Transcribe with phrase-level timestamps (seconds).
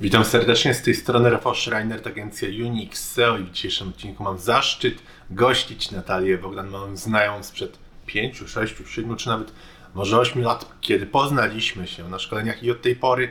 [0.00, 4.38] Witam serdecznie z tej strony Rafał Schreiner, agencja Unix SEO i w dzisiejszym odcinku mam
[4.38, 9.52] zaszczyt gościć Natalię Bogdan, moją znajomą sprzed 5, 6, 7 czy nawet
[9.94, 13.28] może 8 lat, kiedy poznaliśmy się na szkoleniach i od tej pory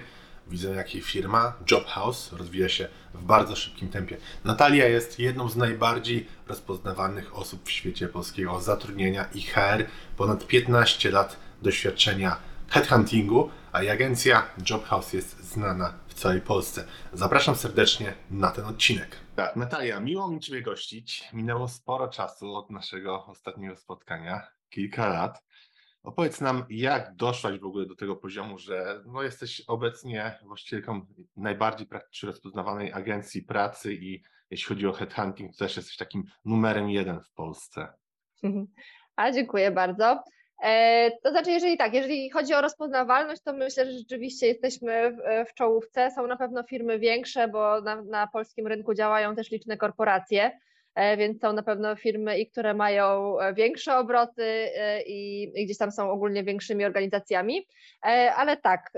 [0.48, 4.18] widzę jak jej firma Job House rozwija się w bardzo szybkim tempie.
[4.44, 9.86] Natalia jest jedną z najbardziej rozpoznawanych osób w świecie polskiego zatrudnienia i HR,
[10.18, 12.38] ponad 15 lat doświadczenia
[12.70, 16.88] headhuntingu, a agencja Job House jest znana w całej Polsce.
[17.14, 19.18] Zapraszam serdecznie na ten odcinek.
[19.36, 21.30] Tak, Natalia, miło mi Ciebie gościć.
[21.34, 25.44] Minęło sporo czasu od naszego ostatniego spotkania, kilka lat.
[26.04, 31.06] Opowiedz nam, jak doszłaś w ogóle do tego poziomu, że no, jesteś obecnie właścicielką
[31.36, 36.90] najbardziej praktycznie rozpoznawanej agencji pracy i jeśli chodzi o headhunting, to też jesteś takim numerem
[36.90, 37.94] jeden w Polsce.
[39.16, 40.24] A dziękuję bardzo.
[40.62, 45.50] E, to znaczy, jeżeli tak, jeżeli chodzi o rozpoznawalność, to myślę, że rzeczywiście jesteśmy w,
[45.50, 46.12] w czołówce.
[46.12, 50.60] Są na pewno firmy większe, bo na, na, polskim rynku działają też liczne korporacje,
[50.96, 54.70] e, więc są na pewno firmy, i które mają e, większe obroty
[55.08, 57.68] i, i gdzieś tam są ogólnie większymi organizacjami.
[58.36, 58.92] Ale tak,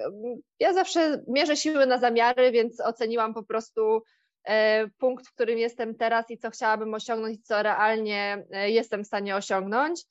[0.60, 4.02] ja zawsze mierzę siły na zamiary, więc oceniłam po prostu
[4.98, 10.02] punkt, w którym jestem teraz i co chciałabym osiągnąć, co realnie jestem w stanie osiągnąć.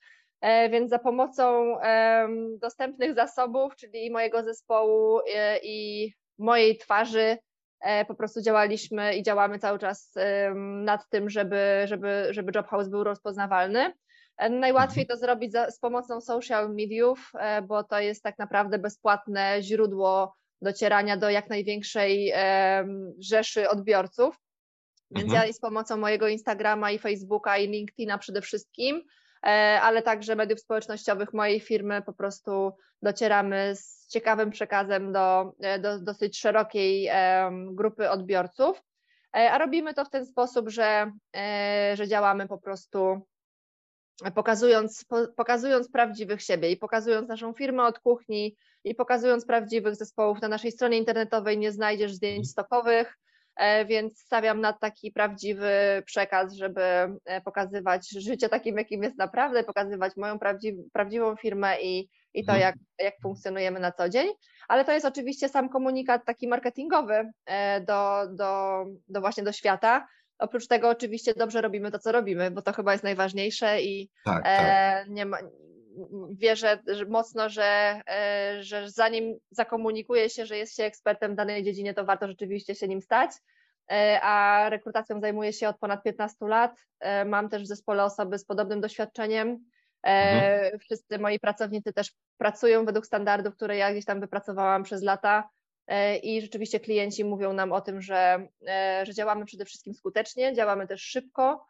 [0.45, 1.77] E, więc za pomocą
[2.59, 7.39] dostępnych zasobów, czyli mojego zespołu e, i mojej twarzy,
[7.81, 10.15] e, po prostu działaliśmy i działamy cały czas
[10.55, 13.93] nad tym, żeby, żeby, żeby Job House był rozpoznawalny.
[14.51, 15.07] Najłatwiej mhm.
[15.07, 17.33] to zrobić z pomocą social mediów,
[17.69, 22.33] bo to jest tak naprawdę bezpłatne źródło docierania do jak największej
[23.19, 24.41] rzeszy odbiorców.
[25.11, 25.47] Więc mhm.
[25.47, 29.03] ja z pomocą mojego Instagrama i Facebooka i LinkedIna przede wszystkim
[29.83, 36.01] ale także mediów społecznościowych mojej firmy po prostu docieramy z ciekawym przekazem do, e, do
[36.01, 37.11] dosyć szerokiej
[37.73, 38.83] grupy odbiorców.
[39.37, 41.13] E, a robimy to w ten sposób, że,
[41.95, 43.21] że działamy po prostu
[44.35, 45.05] pokazując,
[45.37, 50.41] pokazując prawdziwych siebie i pokazując naszą firmę od kuchni i pokazując prawdziwych zespołów.
[50.41, 52.49] Na naszej stronie internetowej nie znajdziesz zdjęć mhm.
[53.57, 55.71] E, więc stawiam na taki prawdziwy
[56.07, 56.83] przekaz, żeby
[57.25, 62.53] e, pokazywać życie takim, jakim jest naprawdę, pokazywać moją prawdziw prawdziwą firmę i, i to,
[62.53, 62.61] mhm.
[62.61, 64.29] jak, jak funkcjonujemy na co dzień.
[64.69, 70.07] Ale to jest oczywiście sam komunikat taki marketingowy e, do, do, do właśnie do świata.
[70.39, 74.45] Oprócz tego oczywiście dobrze robimy to, co robimy, bo to chyba jest najważniejsze i tak,
[74.45, 75.09] tak.
[75.09, 75.39] nie ma,
[76.31, 76.79] wierzę
[77.09, 82.05] mocno, że, e, że zanim zakomunikuje się, że jest się ekspertem w danej dziedzinie, to
[82.05, 83.31] warto rzeczywiście się nim stać.
[83.91, 86.81] E, a rekrutacją zajmuję się od ponad 15 lat.
[87.01, 89.65] E, mam też w zespole osoby z podobnym doświadczeniem.
[90.03, 90.79] Mhm.
[90.79, 95.49] Wszyscy moi pracownicy też pracują według standardów, które ja gdzieś tam wypracowałam przez lata.
[96.23, 98.49] I rzeczywiście klienci mówią nam o tym, że,
[99.03, 101.67] że działamy przede wszystkim skutecznie, działamy też szybko,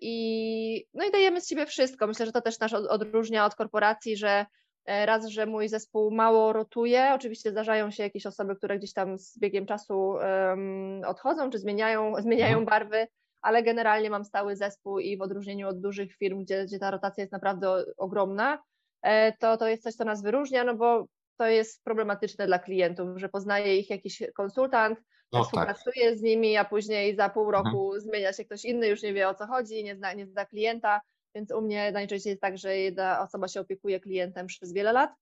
[0.00, 2.06] I, no i dajemy z siebie wszystko.
[2.06, 4.46] Myślę, że to też nas odróżnia od korporacji, że
[4.84, 7.10] e, raz, że mój zespół mało rotuje.
[7.14, 12.14] Oczywiście zdarzają się jakieś osoby, które gdzieś tam z biegiem czasu um, odchodzą, czy zmieniają,
[12.22, 12.66] zmieniają mhm.
[12.66, 13.06] barwy,
[13.42, 17.22] ale generalnie mam stały zespół i w odróżnieniu od dużych firm, gdzie, gdzie ta rotacja
[17.22, 18.58] jest naprawdę ogromna,
[19.02, 21.06] e, to, to jest coś, co nas wyróżnia, no bo
[21.38, 24.98] to jest problematyczne dla klientów, że poznaje ich jakiś konsultant,
[25.32, 26.18] no, współpracuje tak.
[26.18, 27.64] z nimi, a później za pół mhm.
[27.64, 28.00] roku mhm.
[28.00, 31.00] zmienia się ktoś inny, już nie wie o co chodzi, nie zna, nie zna klienta,
[31.34, 35.10] więc u mnie najczęściej jest tak, że jedna osoba się opiekuje klientem przez wiele lat.
[35.10, 35.14] E,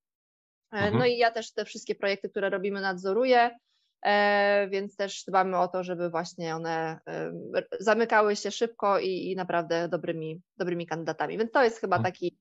[0.73, 0.99] no mhm.
[0.99, 3.59] No i ja też te wszystkie projekty, które robimy, nadzoruję,
[4.03, 7.01] e, więc też dbamy o to, żeby właśnie one
[7.81, 11.39] zamykały się szybko i, i naprawdę dobrymi, dobrymi kandydatami.
[11.39, 12.13] Więc to jest chyba mhm.
[12.13, 12.39] taki,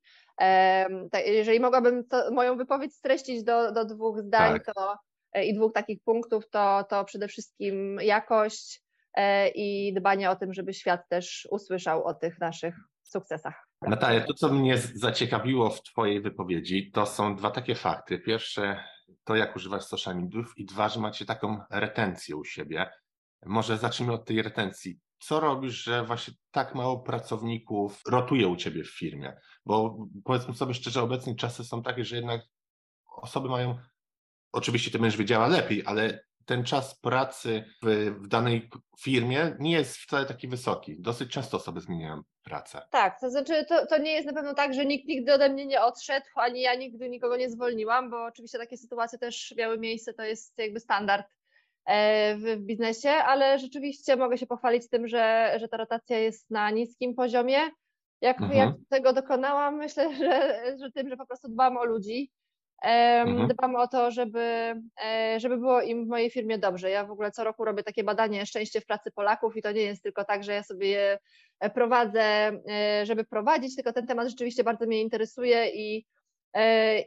[1.26, 4.76] jeżeli mogłabym moją wypowiedź streścić do, do dwóch zdań, tak.
[4.76, 4.98] to
[5.42, 8.84] i dwóch takich punktów to, to przede wszystkim jakość
[9.14, 13.68] e, i dbanie o tym, żeby świat też usłyszał o tych naszych sukcesach.
[13.82, 18.20] Natalia, to co mnie zaciekawiło w Twojej wypowiedzi, to są dwa takie fakty.
[18.20, 18.84] Pierwsze,
[19.24, 22.90] to jak używasz social mediów i dwa, że macie taką retencję u siebie.
[23.46, 25.00] Może zacznijmy od tej retencji.
[25.20, 29.38] Co robisz, że właśnie tak mało pracowników rotuje u Ciebie w firmie?
[29.66, 32.42] Bo powiedzmy sobie szczerze, obecnie czasy są takie, że jednak
[33.06, 33.78] osoby mają
[34.54, 38.70] oczywiście ten męż działa lepiej, ale ten czas pracy w, w, danej
[39.00, 40.96] firmie nie jest wcale taki wysoki.
[41.00, 42.82] Dosyć często osoby zmieniają pracę.
[42.92, 45.66] Tak, to znaczy to, to nie jest na pewno tak, że nikt nigdy ode mnie
[45.66, 50.14] nie odszedł, ani ja nigdy nikogo nie zwolniłam, bo oczywiście takie sytuacje też miały miejsce,
[50.14, 51.28] to jest jakby standard
[51.86, 56.52] e, w, w biznesie, ale rzeczywiście mogę się pochwalić tym, że, że ta rotacja jest
[56.52, 57.60] na niskim poziomie.
[58.22, 58.60] Jak, mhm.
[58.60, 62.32] jak tego dokonałam, myślę, że, że tym, że po prostu dbam o ludzi,
[62.84, 63.48] Mhm.
[63.48, 64.76] Dbam o to, żeby,
[65.38, 66.90] żeby było im w mojej firmie dobrze.
[66.90, 69.82] Ja w ogóle co roku robię takie badanie Szczęście w pracy Polaków i to nie
[69.82, 71.18] jest tylko tak, że ja sobie je
[71.74, 72.52] prowadzę,
[73.04, 76.06] żeby prowadzić, tylko ten temat rzeczywiście bardzo mnie interesuje i,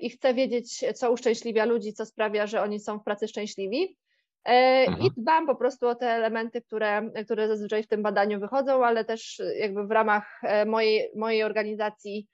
[0.00, 3.96] i chcę wiedzieć, co uszczęśliwia ludzi, co sprawia, że oni są w pracy szczęśliwi.
[4.44, 5.06] Mhm.
[5.06, 9.04] I dbam po prostu o te elementy, które, które zazwyczaj w tym badaniu wychodzą, ale
[9.04, 12.26] też jakby w ramach mojej, mojej organizacji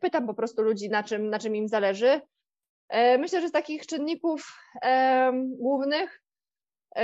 [0.00, 2.20] pytam po prostu ludzi, na czym, na czym im zależy.
[2.92, 4.58] Myślę, że z takich czynników
[5.44, 6.22] głównych,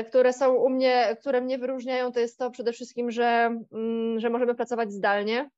[0.09, 4.31] które są u mnie, które mnie wyróżniają, to jest to przede wszystkim, że, mm, że
[4.31, 5.51] możemy pracować zdalnie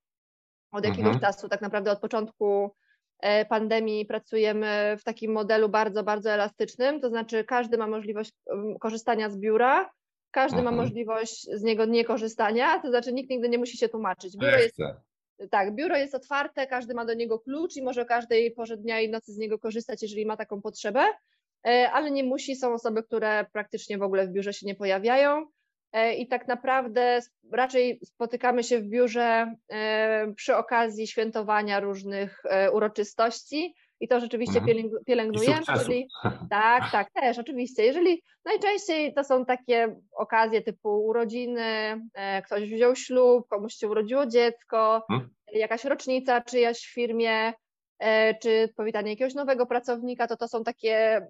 [0.73, 1.21] od jakiegoś mhm.
[1.21, 2.71] czasu, tak naprawdę od początku
[3.25, 8.32] E, pandemii pracujemy w takim modelu bardzo, bardzo elastycznym, to znaczy każdy ma możliwość
[8.81, 9.91] korzystania z biura,
[10.31, 10.76] każdy ma mhm.
[10.76, 14.37] możliwość z niego nie korzystania, to znaczy nikt nigdy nie musi się tłumaczyć.
[14.37, 14.79] Biuro jest,
[15.51, 19.01] tak, biuro jest otwarte, każdy ma do niego klucz i może o każdej porze dnia
[19.01, 21.05] i nocy z niego korzystać, jeżeli ma taką potrzebę,
[21.67, 22.57] e, ale nie musi.
[22.57, 25.47] Są osoby, które praktycznie w ogóle w biurze się nie pojawiają.
[25.93, 27.21] E, i tak naprawdę
[27.53, 32.43] raczej spotykamy się w biurze e, przy okazji świętowania różnych
[32.73, 34.91] uroczystości i to rzeczywiście mhm.
[35.06, 35.62] pielęgnujemy.
[35.75, 36.09] Jeżeli,
[36.51, 37.85] tak, tak, też oczywiście.
[37.85, 42.01] Jeżeli najczęściej to są takie okazje typu urodziny,
[42.47, 45.31] ktoś wziął ślub, komuś się urodziło dziecko, hmm?
[45.53, 47.53] jakaś rocznica czyjaś w firmie,
[48.43, 51.27] czy powitanie jakiegoś nowego pracownika, to to są takie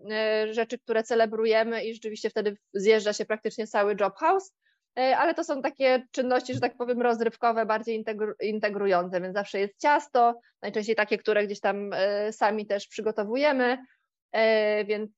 [0.51, 4.53] rzeczy, które celebrujemy i rzeczywiście wtedy zjeżdża się praktycznie cały job house.
[4.99, 9.61] E, ale to są takie czynności, że tak powiem, rozrywkowe, bardziej integru integrujące, więc zawsze
[9.61, 13.79] jest ciasto, najczęściej takie, które gdzieś tam e, sami też przygotowujemy,
[14.33, 15.11] e, więc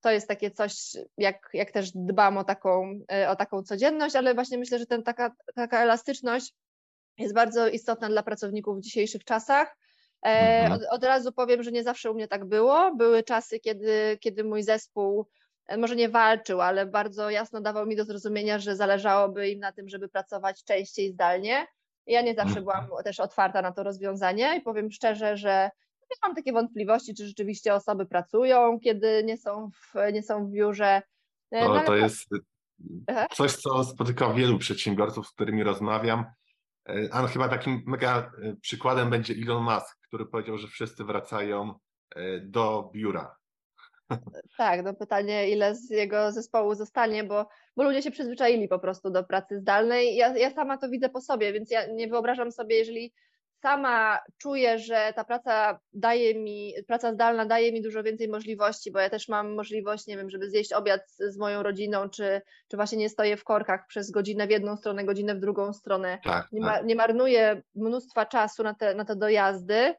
[0.00, 0.74] to jest takie coś,
[1.18, 5.34] jak, jak też dbam o taką, o taką codzienność, ale właśnie myślę, że ten, taka,
[5.54, 6.54] taka elastyczność
[7.18, 9.76] jest bardzo istotna dla pracowników w dzisiejszych czasach.
[10.22, 10.72] Mhm.
[10.72, 12.96] Od, od razu powiem, że nie zawsze u mnie tak było.
[12.96, 15.26] Były czasy, kiedy, kiedy mój zespół
[15.78, 19.88] może nie walczył, ale bardzo jasno dawał mi do zrozumienia, że zależałoby im na tym,
[19.88, 21.66] żeby pracować częściej zdalnie.
[22.06, 23.04] Ja nie zawsze byłam mhm.
[23.04, 25.70] też otwarta na to rozwiązanie i powiem szczerze, że
[26.22, 31.02] mam takie wątpliwości, czy rzeczywiście osoby pracują, kiedy nie są w, nie są w biurze.
[31.50, 32.28] E, no, to jest
[33.32, 36.24] coś, co spotyka wielu przedsiębiorców, z którymi rozmawiam.
[36.88, 41.74] E, a chyba takim mega przykładem będzie Elon Musk, który powiedział, że wszyscy wracają
[42.42, 43.39] do biura.
[44.56, 49.10] Tak, no pytanie, ile z jego zespołu zostanie, bo, bo ludzie się przyzwyczaili po prostu
[49.10, 50.16] do pracy zdalnej.
[50.16, 53.12] Ja, ja sama to widzę po sobie, więc ja nie wyobrażam sobie, jeżeli
[53.62, 58.98] sama czuję, że ta praca daje mi, praca zdalna daje mi dużo więcej możliwości, bo
[58.98, 62.98] ja też mam możliwość, nie wiem, żeby zjeść obiad z moją rodziną, czy, czy właśnie
[62.98, 66.18] nie stoję w korkach przez godzinę w jedną stronę, godzinę w drugą stronę.
[66.24, 66.86] Tak, nie, ma, tak.
[66.86, 69.94] nie marnuję mnóstwa czasu na te, na te dojazdy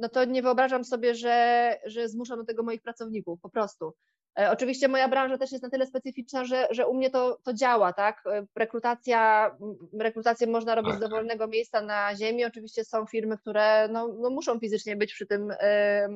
[0.00, 3.94] no to nie wyobrażam sobie, że, że zmuszam do tego moich pracowników, po prostu.
[4.38, 7.54] E, oczywiście moja branża też jest na tyle specyficzna, że, że u mnie to, to
[7.54, 8.22] działa, tak?
[8.26, 9.50] E, rekrutacja,
[10.00, 11.08] rekrutację można robić z tak.
[11.08, 12.44] dowolnego miejsca na ziemi.
[12.44, 16.08] Oczywiście są firmy, które no, no muszą fizycznie być przy tym, e,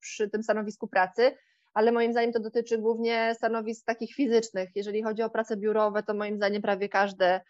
[0.00, 1.36] przy tym stanowisku pracy,
[1.74, 4.70] ale moim zdaniem to dotyczy głównie stanowisk takich fizycznych.
[4.74, 7.40] Jeżeli chodzi o prace biurowe, to moim zdaniem prawie każde,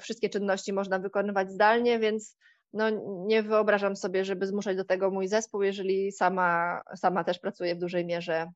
[0.00, 2.36] wszystkie czynności można wykonywać zdalnie, więc
[2.72, 2.90] no
[3.26, 7.78] nie wyobrażam sobie, żeby zmuszać do tego mój zespół, jeżeli sama, sama też pracuję w
[7.78, 8.52] dużej mierze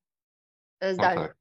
[0.80, 1.22] e, zdalnie.
[1.22, 1.36] No, tak.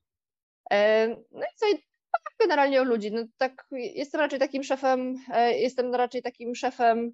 [0.71, 1.65] E, no i co,
[2.11, 7.11] tak generalnie o ludzi, no tak, jestem raczej takim szefem, e, jestem raczej takim szefem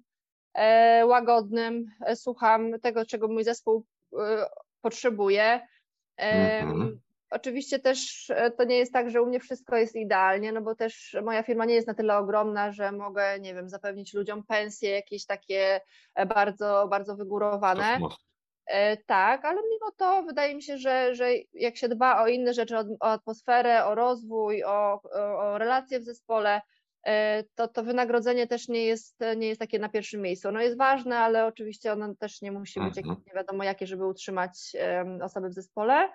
[1.04, 3.84] łagodnym, słucham tego, czego mój zespół
[4.80, 5.66] potrzebuje.
[6.16, 7.00] Mhm.
[7.30, 10.74] Oczywiście też e, to nie jest tak, że u mnie wszystko jest idealnie, no bo
[10.74, 14.90] też moja firma nie jest na tyle ogromna, że mogę, nie wiem, zapewnić ludziom pensje
[14.90, 15.80] jakieś takie
[16.14, 17.98] e, bardzo, bardzo wygórowane.
[18.66, 22.54] E, tak, ale mimo to wydaje mi się, że, że jak się dba o inne
[22.54, 26.60] rzeczy, o, o atmosferę, o rozwój, o, o relacje w zespole,
[27.54, 30.48] to, to wynagrodzenie też nie jest, nie jest takie na pierwszym miejscu.
[30.48, 33.24] Ono jest ważne, ale oczywiście ono też nie musi być jakieś, mhm.
[33.26, 34.76] nie wiadomo jakie, żeby utrzymać
[35.22, 36.08] osoby w zespole.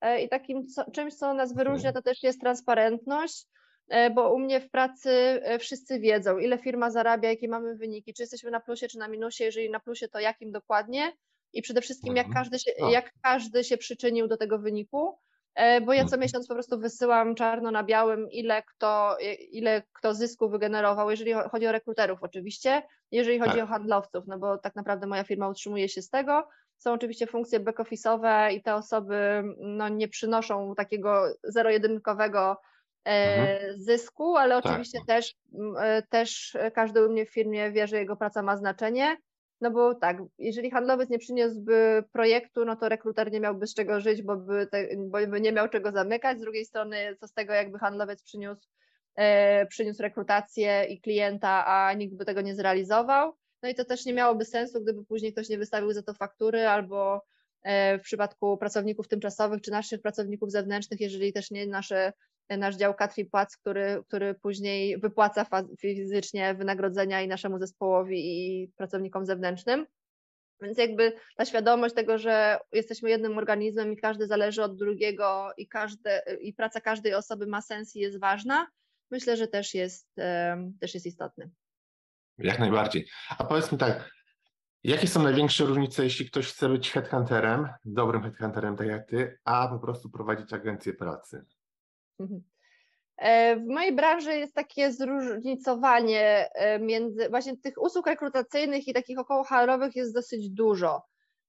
[0.00, 3.46] E, I takim co, czymś, co nas wyróżnia, to też jest transparentność,
[3.88, 8.14] e, bo u mnie w pracy e, wszyscy wiedzą, ile firma zarabia, jakie mamy wyniki,
[8.14, 11.12] czy jesteśmy na plusie, czy na minusie, jeżeli na plusie, to jakim dokładnie
[11.52, 12.44] i przede wszystkim jak mhm.
[12.44, 15.18] każdy się, jak każdy się przyczynił do tego wyniku,
[15.56, 16.20] bo ja co mhm.
[16.20, 19.16] miesiąc po prostu wysyłam czarno na białym, ile kto,
[19.50, 23.64] ile kto zysku wygenerował, jeżeli chodzi o rekruterów oczywiście, jeżeli chodzi tak.
[23.64, 26.48] o handlowców, no bo tak naprawdę moja firma utrzymuje się z tego,
[26.82, 32.56] są oczywiście funkcje back-office'owe i te osoby no, nie przynoszą takiego zero-jedynkowego
[33.04, 33.80] e, mhm.
[33.80, 34.66] zysku, ale tak.
[34.66, 35.34] oczywiście też,
[35.80, 39.16] e, też każdy u mnie w firmie wie, że jego praca ma znaczenie
[39.60, 44.00] No bo tak, jeżeli handlowiec nie przyniósłby projektu, no to rekruter nie miałby z czego
[44.00, 46.38] żyć, bo by, te, bo by nie miał czego zamykać.
[46.38, 48.68] Z drugiej strony, co z tego, jakby handlowiec przyniósł,
[49.16, 53.32] e, przyniósł rekrutację i klienta, a nikt by tego nie zrealizował.
[53.62, 56.66] No i to też nie miałoby sensu, gdyby później ktoś nie wystawił za to faktury
[56.66, 57.24] albo
[57.62, 62.12] e, w przypadku pracowników tymczasowych czy naszych pracowników zewnętrznych, jeżeli też nie nasze
[62.58, 65.46] nasz dział kadr płac, który, który później wypłaca
[65.78, 69.86] fizycznie wynagrodzenia i naszemu zespołowi i pracownikom zewnętrznym.
[70.62, 75.68] Więc jakby ta świadomość tego, że jesteśmy jednym organizmem i każdy zależy od drugiego i,
[75.68, 78.66] każde, i praca każdej osoby ma sens i jest ważna,
[79.10, 80.08] myślę, że też jest,
[80.80, 81.50] też jest istotny.
[82.40, 83.06] Jak najbardziej.
[83.38, 84.10] A powiedz mi tak,
[84.84, 89.68] jakie są największe różnice, jeśli ktoś chce być headhunterem, dobrym headhunterem tak jak ty, a
[89.68, 91.44] po prostu prowadzić agencję pracy?
[92.20, 92.42] Mhm.
[93.16, 99.18] E, w mojej branży jest takie zróżnicowanie e, między właśnie tych usług rekrutacyjnych i takich
[99.18, 101.02] około HR-owych jest dosyć dużo.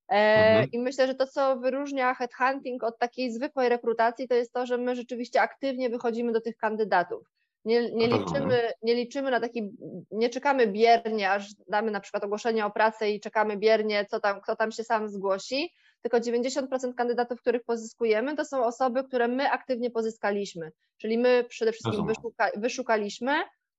[0.10, 0.72] E, mhm.
[0.72, 4.78] I myślę, że to, co wyróżnia headhunting od takiej zwykłej rekrutacji, to jest to, że
[4.78, 7.28] my rzeczywiście aktywnie wychodzimy do tych kandydatów.
[7.66, 9.70] Nie, nie, liczymy, nie liczymy na taki,
[10.12, 14.42] nie czekamy biernie, aż damy na przykład ogłoszenie o pracę i czekamy biernie, co tam,
[14.42, 19.52] kto tam się sam zgłosi, tylko 90% kandydatów, których pozyskujemy, to są osoby, które my
[19.52, 20.72] aktywnie pozyskaliśmy.
[20.98, 23.32] Czyli my przede wszystkim wyszuka, wyszukaliśmy.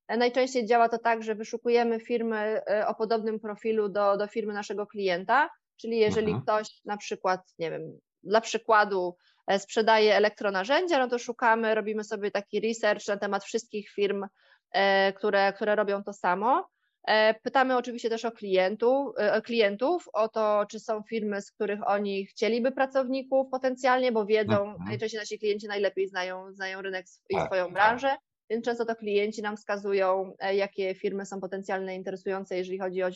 [0.08, 4.52] E, najczęściej działa to tak, że wyszukujemy firmy e, o podobnym profilu do, do firmy
[4.52, 6.42] naszego klienta, czyli jeżeli mhm.
[6.42, 9.16] ktoś na przykład, nie wiem, dla przykładu
[9.58, 14.26] sprzedaje elektronarzędzia, no to szukamy, robimy sobie taki research na temat wszystkich firm,
[15.14, 16.68] które, które robią to samo.
[17.08, 21.50] E, pytamy oczywiście też o, klientu, e, o klientów, o to, czy są firmy, z
[21.52, 24.88] których oni chcieliby pracowników potencjalnie, bo wiedzą, mhm.
[24.88, 27.74] najczęściej nasi klienci najlepiej znają, znają rynek i tak, swoją tak.
[27.74, 28.16] branżę,
[28.50, 33.08] więc często to klienci nam wskazują, e, jakie firmy są potencjalnie interesujące, jeżeli chodzi o,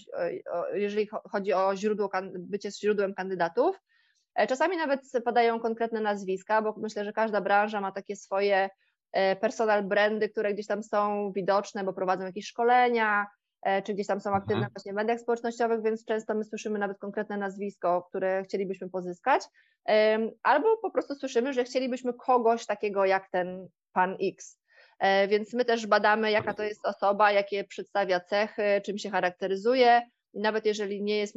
[0.74, 3.80] jeżeli chodzi o źródło, bycie źródłem kandydatów.
[4.48, 8.70] Czasami nawet padają konkretne nazwiska, bo myślę, że każda branża ma takie swoje
[9.40, 13.26] personal brandy, które gdzieś tam są widoczne, bo prowadzą jakieś szkolenia,
[13.66, 14.72] E, czy gdzieś tam są aktywne mhm.
[14.72, 19.42] właśnie w mediach społecznościowych, więc często my słyszymy nawet konkretne nazwisko, które chcielibyśmy pozyskać,
[20.42, 24.60] albo po prostu słyszymy, że chcielibyśmy kogoś takiego jak ten pan X.
[24.98, 30.02] E, więc my też badamy, jaka to jest osoba, jakie przedstawia cechy, czym się charakteryzuje.
[30.36, 31.34] I nawet jeżeli nie jest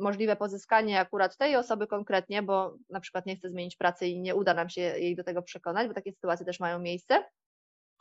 [0.00, 4.34] możliwe pozyskanie akurat tej osoby konkretnie, bo na przykład nie chce zmienić pracy i nie
[4.34, 7.24] uda nam się jej do tego przekonać, bo takie sytuacje też mają miejsce,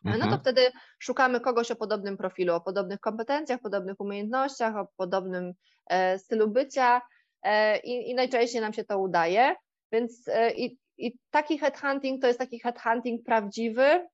[0.03, 0.41] no to mhm.
[0.41, 5.53] wtedy szukamy kogoś o podobnym profilu, o podobnych kompetencjach, podobnych umiejętnościach, o podobnym
[5.89, 7.01] e, stylu bycia
[7.43, 9.55] e, i, i, najczęściej nam się to udaje.
[9.91, 14.07] Więc e, i, i, taki headhunting to jest taki headhunting prawdziwy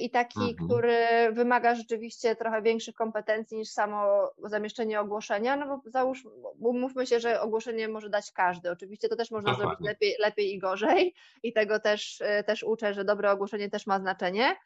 [0.00, 0.56] i taki, mhm.
[0.56, 0.98] który
[1.32, 6.24] wymaga rzeczywiście trochę większych kompetencji niż samo zamieszczenie ogłoszenia, no bo załóż,
[6.60, 8.70] umówmy się, że ogłoszenie może dać każdy.
[8.70, 9.70] Oczywiście to też można Dokładnie.
[9.70, 13.86] zrobić lepiej, lepiej i gorzej i tego też, e, też uczę, że dobre ogłoszenie też
[13.86, 14.56] ma znaczenie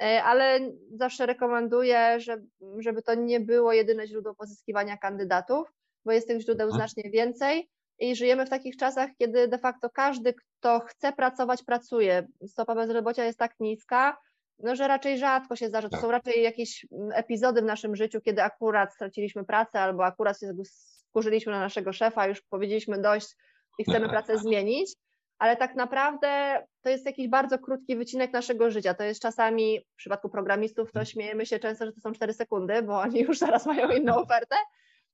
[0.00, 0.60] E, ale
[0.94, 2.46] zawsze rekomenduję, żeby,
[2.78, 5.72] żeby to nie było jedyne źródło pozyskiwania kandydatów,
[6.04, 6.78] bo jest tych źródeł mhm.
[6.78, 12.28] znacznie więcej i żyjemy w takich czasach, kiedy de facto każdy, kto chce pracować, pracuje.
[12.46, 14.16] Stopa bezrobocia jest tak niska,
[14.62, 15.88] no, że raczej rzadko się zdarza.
[15.88, 16.00] To tak.
[16.00, 20.52] są raczej jakieś mm, epizody w naszym życiu, kiedy akurat straciliśmy pracę albo akurat się
[20.64, 23.36] skurzyliśmy na naszego szefa, już powiedzieliśmy dość
[23.78, 24.96] i chcemy pracę zmienić
[25.40, 28.94] ale tak naprawdę to jest jakiś bardzo krótki wycinek naszego życia.
[28.94, 31.06] To jest czasami, w przypadku programistów, to mhm.
[31.06, 34.56] śmiejemy się często, że to są 4 sekundy, bo oni już zaraz mają inną ofertę.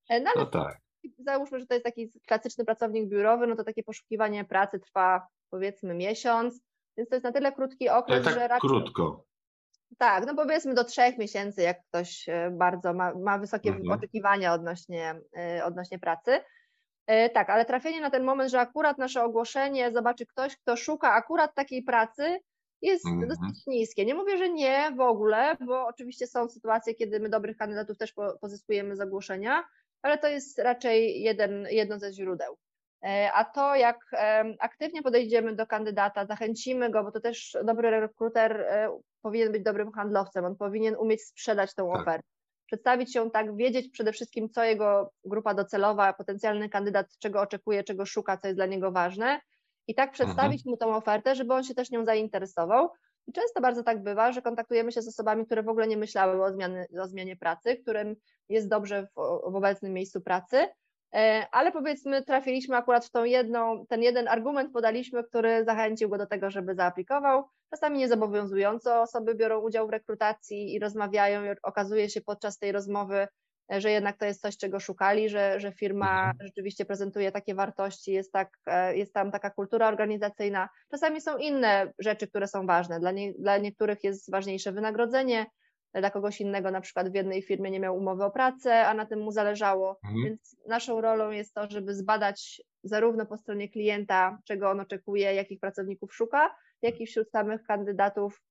[0.09, 0.81] E, no, ale no tak.
[1.19, 5.95] załóżmy, że to jest taki klasyczny pracownik biurowy, no to takie poszukiwanie pracy trwa powiedzmy
[5.95, 6.61] miesiąc,
[6.97, 8.71] więc to jest na tyle krótki okres, tak że raczej...
[8.71, 9.25] krótko.
[9.99, 13.91] Tak, no powiedzmy do trzech miesięcy, jak ktoś e, bardzo ma, ma wysokie mhm.
[13.91, 16.41] oczekiwania odnośnie, e, odnośnie pracy.
[17.07, 21.13] E, tak, ale trafienie na ten moment, że akurat nasze ogłoszenie zobaczy ktoś, kto szuka
[21.13, 22.39] akurat takiej pracy,
[22.83, 23.27] jest -hmm.
[23.27, 24.05] dosyć niskie.
[24.05, 28.15] Nie mówię, że nie w ogóle, bo oczywiście są sytuacje, kiedy my dobrych kandydatów też
[28.41, 29.65] pozyskujemy z ogłoszenia,
[30.03, 32.57] ale to jest raczej jeden, jedno ze źródeł.
[33.05, 33.99] E, a to, jak
[34.61, 39.93] aktywnie podejdziemy do kandydata, zachęcimy go, bo to też dobry rekruter e, powinien być dobrym
[39.93, 42.01] handlowcem, on powinien umieć sprzedać tą tak.
[42.01, 42.29] ofertę
[42.67, 48.07] przedstawić się tak, wiedzieć przede wszystkim, co jego grupa docelowa, potencjalny kandydat, czego oczekuje, czego
[48.07, 49.41] szuka, co jest dla niego ważne
[49.87, 50.71] i tak przedstawić mhm.
[50.71, 52.91] mu tą ofertę, żeby on się też nią zainteresował.
[53.27, 56.45] I często bardzo tak bywa, że kontaktujemy się z osobami, które w ogóle nie myślały
[56.45, 58.17] o, zmiany, o zmianie pracy, którym
[58.49, 59.15] jest dobrze w,
[59.53, 60.69] w obecnym miejscu pracy, E,
[61.53, 66.27] ale powiedzmy trafiliśmy akurat w tą jedną, ten jeden argument podaliśmy, który zachęcił go do
[66.27, 67.45] tego, żeby zaaplikował.
[67.71, 73.29] Czasami niezobowiązująco osoby biorą udział w rekrutacji i rozmawiają i okazuje się podczas tej rozmowy,
[73.71, 76.37] że jednak to jest coś, czego szukali, że, że firma mhm.
[76.41, 80.69] rzeczywiście prezentuje takie wartości, jest, tak, e, jest tam taka kultura organizacyjna.
[80.91, 83.01] Czasami są inne rzeczy, które są ważne.
[83.01, 85.47] Dla, nie, dla niektórych jest ważniejsze wynagrodzenie,
[86.01, 89.07] dla kogoś innego na przykład w jednej firmie nie miał umowy o pracę, a na
[89.07, 89.99] tym mu zależało.
[90.05, 90.25] Mhm.
[90.25, 95.61] Więc naszą rolą jest to, żeby zbadać zarówno po stronie klienta, czego on oczekuje, jakich
[95.61, 98.43] pracowników szuka, jak i wśród samych kandydatów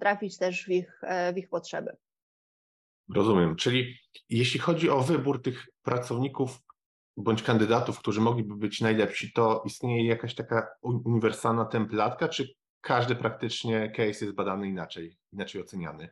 [0.00, 1.96] trafić też w ich, e, w ich potrzeby.
[3.14, 3.56] Rozumiem.
[3.56, 3.94] Czyli
[4.28, 6.58] jeśli chodzi o wybór tych pracowników
[7.16, 12.48] bądź kandydatów, którzy mogliby być najlepsi, to istnieje jakaś taka uniwersalna templatka, czy
[12.80, 16.08] każdy praktycznie case jest badany inaczej, inaczej oceniany?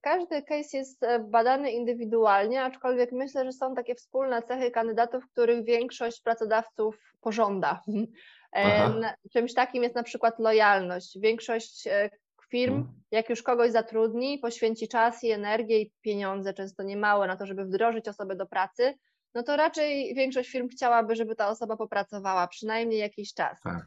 [0.00, 5.64] Każdy case jest e, badany indywidualnie, aczkolwiek myślę, że są takie wspólne cechy kandydatów, których
[5.64, 7.82] większość pracodawców pożąda.
[8.52, 9.14] Aha.
[9.32, 11.18] Czymś takim jest na przykład lojalność.
[11.18, 12.10] Większość e,
[12.50, 12.94] firm, mhm.
[13.10, 17.64] jak już kogoś zatrudni, poświęci czas i energię i pieniądze, często niemałe, na to, żeby
[17.64, 18.94] wdrożyć osobę do pracy,
[19.34, 23.60] no to raczej większość firm chciałaby, żeby ta osoba popracowała przynajmniej jakiś czas.
[23.62, 23.86] Tak.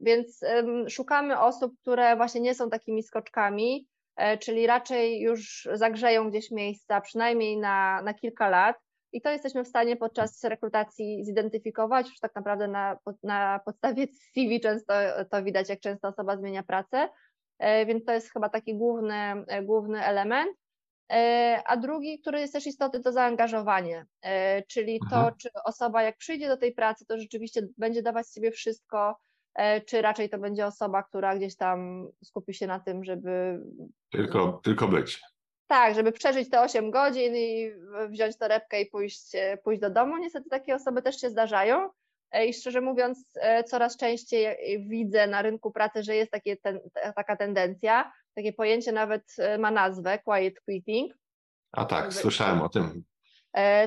[0.00, 0.40] Więc
[0.88, 3.86] szukamy osób, które właśnie nie są takimi skoczkami,
[4.40, 8.76] czyli raczej już zagrzeją gdzieś miejsca, przynajmniej na, na kilka lat.
[9.12, 12.08] I to jesteśmy w stanie podczas rekrutacji zidentyfikować.
[12.08, 14.94] Już tak naprawdę na, na podstawie CV często
[15.30, 17.08] to widać, jak często osoba zmienia pracę.
[17.58, 19.14] E, więc to jest chyba taki główny,
[19.48, 20.56] e, główny element.
[21.12, 24.06] E, a drugi, który jest też istotny, to zaangażowanie,
[24.68, 25.34] czyli to, mhm.
[25.36, 29.18] czy osoba jak przyjdzie do tej pracy, to rzeczywiście będzie dawać z siebie wszystko,
[29.86, 33.60] czy raczej to będzie osoba, która gdzieś tam skupi się na tym, żeby.
[34.10, 35.20] Tylko, tylko być.
[35.66, 37.70] Tak, żeby przeżyć te 8 godzin i
[38.08, 39.32] wziąć torebkę i pójść,
[39.64, 40.18] pójść do domu.
[40.18, 41.90] Niestety takie osoby też się zdarzają.
[42.30, 46.56] E, I szczerze mówiąc, e, coraz częściej e, widzę na rynku pracy, że jest takie
[46.56, 46.80] ten,
[47.16, 48.12] taka tendencja.
[48.34, 51.12] Takie pojęcie nawet ma nazwę quiet quitting.
[51.72, 53.04] A tak, słyszałem o tym.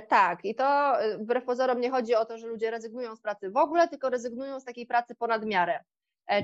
[0.08, 3.58] Tak, i to wbrew pozorom nie chodzi o to, że ludzie rezygnują z pracy w
[3.58, 5.80] ogóle, tylko rezygnują z takiej pracy ponad miarę.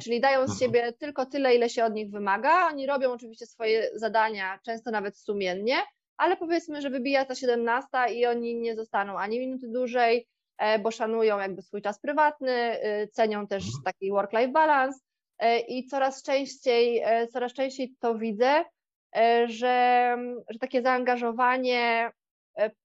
[0.04, 0.60] czyli dają z mhm.
[0.60, 2.68] siebie tylko tyle, ile się od nich wymaga.
[2.68, 5.76] Oni robią oczywiście swoje zadania, często nawet sumiennie,
[6.18, 10.92] ale powiedzmy, że wybija ta 17 i oni nie zostaną ani minuty dłużej, E, bo
[10.92, 12.80] szanują jakby swój czas prywatny,
[13.12, 13.84] cenią też mhm.
[13.84, 15.00] taki work-life balance
[15.40, 18.66] e, i coraz częściej, e, coraz częściej to widzę,
[19.46, 20.18] że,
[20.50, 22.12] że takie zaangażowanie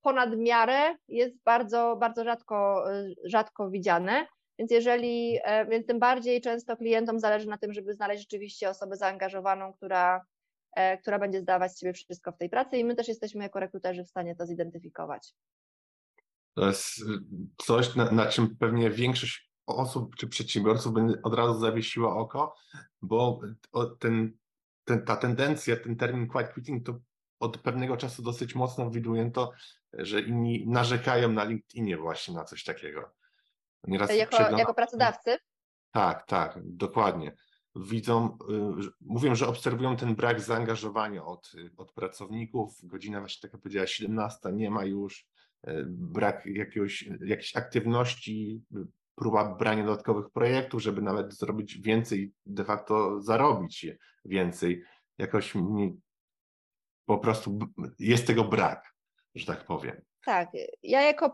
[0.03, 2.85] ponad miarę jest bardzo, bardzo rzadko,
[3.25, 4.27] rzadko widziane.
[4.59, 5.39] Więc jeżeli,
[5.71, 10.25] więc tym bardziej często klientom zależy na tym, żeby znaleźć rzeczywiście osobę zaangażowaną, która,
[11.01, 14.05] która będzie zdawać z siebie wszystko w tej pracy i my też jesteśmy jako rekruterzy
[14.05, 15.35] w stanie to zidentyfikować.
[16.55, 17.05] To jest y,
[17.59, 22.55] coś, na, na czym pewnie większość osób czy przedsiębiorców będzie od razu zawiesiła oko,
[23.03, 23.41] bo
[23.99, 24.33] ten,
[24.85, 26.99] ten, ta tendencja, ten termin quiet quitting to
[27.41, 29.53] od pewnego czasu dosyć mocno widuję to,
[29.93, 33.11] że inni narzekają na LinkedInie właśnie na coś takiego.
[33.85, 35.39] Nieraz jako, jako pracodawcy?
[35.91, 37.35] Tak, tak, dokładnie.
[37.77, 38.39] Widzą,
[38.83, 42.79] y, mówią, że obserwują ten brak zaangażowania od, od pracowników.
[42.83, 45.27] Godzina właśnie, tak jak powiedziała, 17 nie ma już.
[45.63, 48.63] E, brak jakiegoś, jakiejś aktywności,
[49.15, 53.87] próba brania dodatkowych projektów, żeby nawet zrobić więcej, de facto zarobić
[54.25, 54.83] więcej.
[55.19, 56.01] Jakoś mi
[57.11, 57.59] po prostu
[57.99, 58.95] jest tego brak,
[59.35, 60.03] że tak powiem.
[60.25, 60.49] Tak,
[60.83, 61.33] ja jako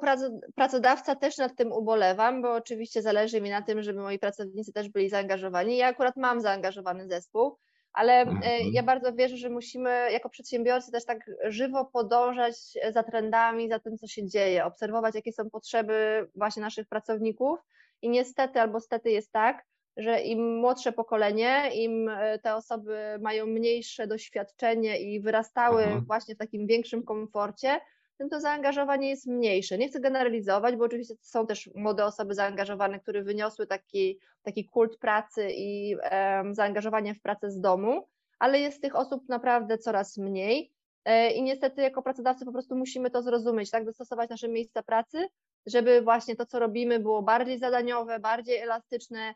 [0.54, 4.88] pracodawca też nad tym ubolewam, bo oczywiście zależy mi na tym, żeby moi pracownicy też
[4.88, 5.76] byli zaangażowani.
[5.76, 7.56] Ja akurat mam zaangażowany zespół,
[7.92, 8.72] ale e, mhm.
[8.72, 12.54] ja bardzo wierzę, że musimy jako przedsiębiorcy też tak żywo podążać
[12.90, 17.58] za trendami, za tym, co się dzieje, obserwować, jakie są potrzeby właśnie naszych pracowników
[18.02, 19.64] i niestety albo stety jest tak,
[19.96, 26.04] że im młodsze pokolenie, im e, te osoby mają mniejsze doświadczenie i wyrastały mhm.
[26.04, 27.80] właśnie w takim większym komforcie,
[28.18, 29.78] tym to zaangażowanie jest mniejsze.
[29.78, 34.98] Nie chcę generalizować, bo oczywiście są też młode osoby zaangażowane, które wyniosły taki, taki kult
[34.98, 40.72] pracy i um, zaangażowanie w pracę z domu, ale jest tych osób naprawdę coraz mniej.
[41.04, 45.28] E, I niestety, jako pracodawcy, po prostu musimy to zrozumieć, tak, dostosować nasze miejsca pracy,
[45.66, 49.34] żeby właśnie to, co robimy, było bardziej zadaniowe, bardziej elastyczne,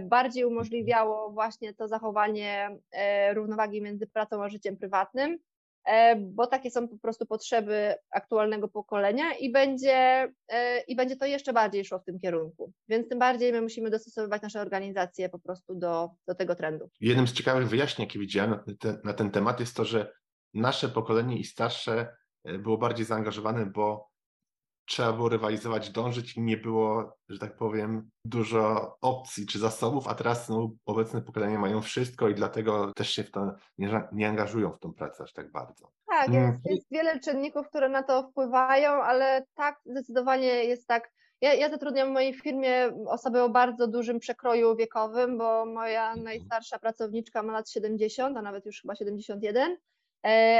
[0.00, 5.38] bardziej umożliwiało właśnie to zachowanie e, równowagi między pracą a życiem prywatnym.
[5.84, 11.26] E, bo takie są po prostu potrzeby aktualnego pokolenia i będzie, e, i będzie to
[11.26, 12.72] jeszcze bardziej szło w tym kierunku.
[12.88, 16.90] Więc tym bardziej my musimy dostosowywać nasze organizacje po prostu do, do tego trendu.
[17.00, 20.12] Jednym z ciekawych wyjaśnień, jakie widziałem na ten, na ten temat, jest to, że
[20.54, 24.09] nasze pokolenie i starsze e, było bardziej zaangażowane, bo
[24.90, 30.14] trzeba było rywalizować, dążyć i nie było, że tak powiem, dużo opcji czy zasobów, a
[30.14, 34.70] teraz no, obecne pokolenia mają wszystko i dlatego też się w to nie, nie angażują
[34.72, 35.90] w tą pracę aż tak bardzo.
[36.06, 36.60] Tak, jest, mm.
[36.64, 41.10] jest wiele czynników, które na to wpływają, ale tak, zdecydowanie jest tak.
[41.40, 46.24] Ja, ja zatrudniam w mojej firmie osobę o bardzo dużym przekroju wiekowym, bo moja mhm.
[46.24, 49.76] najstarsza pracowniczka ma lat 70, a nawet już chyba 71 E,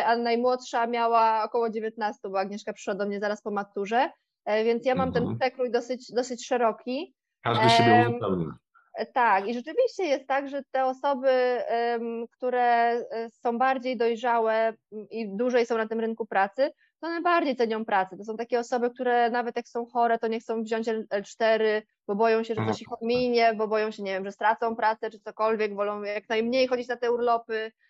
[0.06, 4.10] a najmłodsza miała około 19, bo Agnieszka przyszła do mnie zaraz po maturze,
[4.44, 5.26] e, więc ja mam mhm.
[5.26, 7.14] ten przekrój dosyć, dosyć szeroki.
[7.42, 8.46] Każdy siebie uzupełnia.
[8.94, 11.58] E, tak, i rzeczywiście jest tak, że te osoby,
[12.30, 13.00] które
[13.32, 14.72] są bardziej dojrzałe
[15.10, 16.70] i dłużej są na tym rynku pracy,
[17.00, 18.16] to one bardziej cenią pracę.
[18.16, 22.14] To są takie osoby, które nawet jak są chore, to nie chcą wziąć L4, bo
[22.14, 25.20] boją się, że coś ich ominie, bo boją się, nie wiem, że stracą pracę czy
[25.20, 27.72] cokolwiek, wolą jak najmniej chodzić na te urlopy,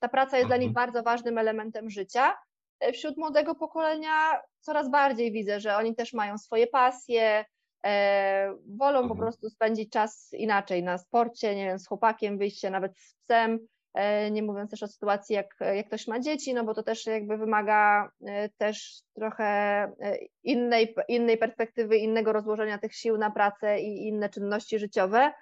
[0.00, 0.48] ta praca jest mhm.
[0.48, 0.86] dla nich mhm.
[0.86, 2.34] bardzo ważnym elementem życia.
[2.80, 7.44] E, wśród młodego pokolenia coraz bardziej widzę, że oni też mają swoje pasje,
[7.86, 9.08] e, wolą mhm.
[9.08, 13.14] po prostu spędzić czas inaczej na sporcie, nie wiem, z chłopakiem, wyjść się nawet z
[13.14, 13.58] psem,
[13.94, 17.06] e, nie mówiąc też o sytuacji, jak, jak ktoś ma dzieci, no bo to też
[17.06, 23.80] jakby wymaga e, też trochę e, innej, innej perspektywy, innego rozłożenia tych sił na pracę
[23.80, 25.32] i inne czynności życiowe.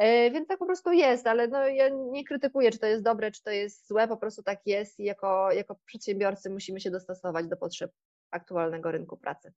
[0.00, 3.30] E, więc tak po prostu jest, ale no ja nie krytykuję, czy to jest dobre,
[3.30, 7.46] czy to jest złe, po prostu tak jest i jako, jako przedsiębiorcy musimy się dostosować
[7.46, 7.92] do potrzeb
[8.30, 9.52] aktualnego rynku pracy.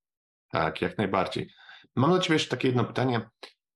[0.51, 1.49] Tak, jak najbardziej.
[1.95, 3.29] Mam do Ciebie jeszcze takie jedno pytanie.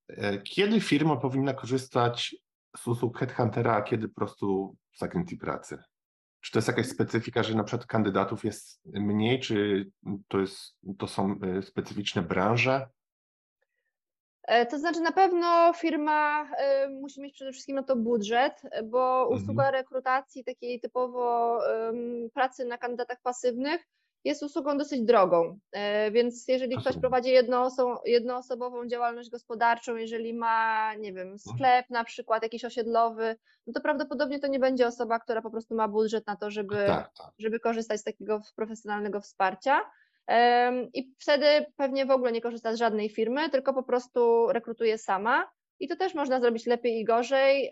[0.09, 2.35] E, kiedy firma powinna korzystać
[2.77, 5.77] z usług headhuntera, a kiedy po prostu z agencji pracy?
[6.41, 9.85] Czy to jest jakaś specyfika, że na przykład kandydatów jest mniej, czy
[10.27, 12.87] to, jest, to są e, specyficzne branże?
[14.47, 19.21] E, to znaczy na pewno firma e, musi mieć przede wszystkim na to budżet, bo
[19.21, 19.43] mhm.
[19.43, 21.59] usługa rekrutacji takiej typowo
[22.33, 23.81] pracy na kandydatach pasywnych
[24.27, 30.93] jest usługą dosyć drogą, e, więc jeżeli ktoś prowadzi jednooso jednoosobową działalność gospodarczą, jeżeli ma,
[30.95, 31.39] nie wiem, mhm.
[31.39, 33.35] sklep na przykład jakiś osiedlowy,
[33.67, 36.75] no to prawdopodobnie to nie będzie osoba, która po prostu ma budżet na to, żeby,
[36.75, 37.31] tak, tak.
[37.39, 39.81] żeby korzystać z takiego profesjonalnego wsparcia.
[40.93, 45.49] I wtedy pewnie w ogóle nie korzysta z żadnej firmy, tylko po prostu rekrutuje sama.
[45.79, 47.71] I to też można zrobić lepiej i gorzej.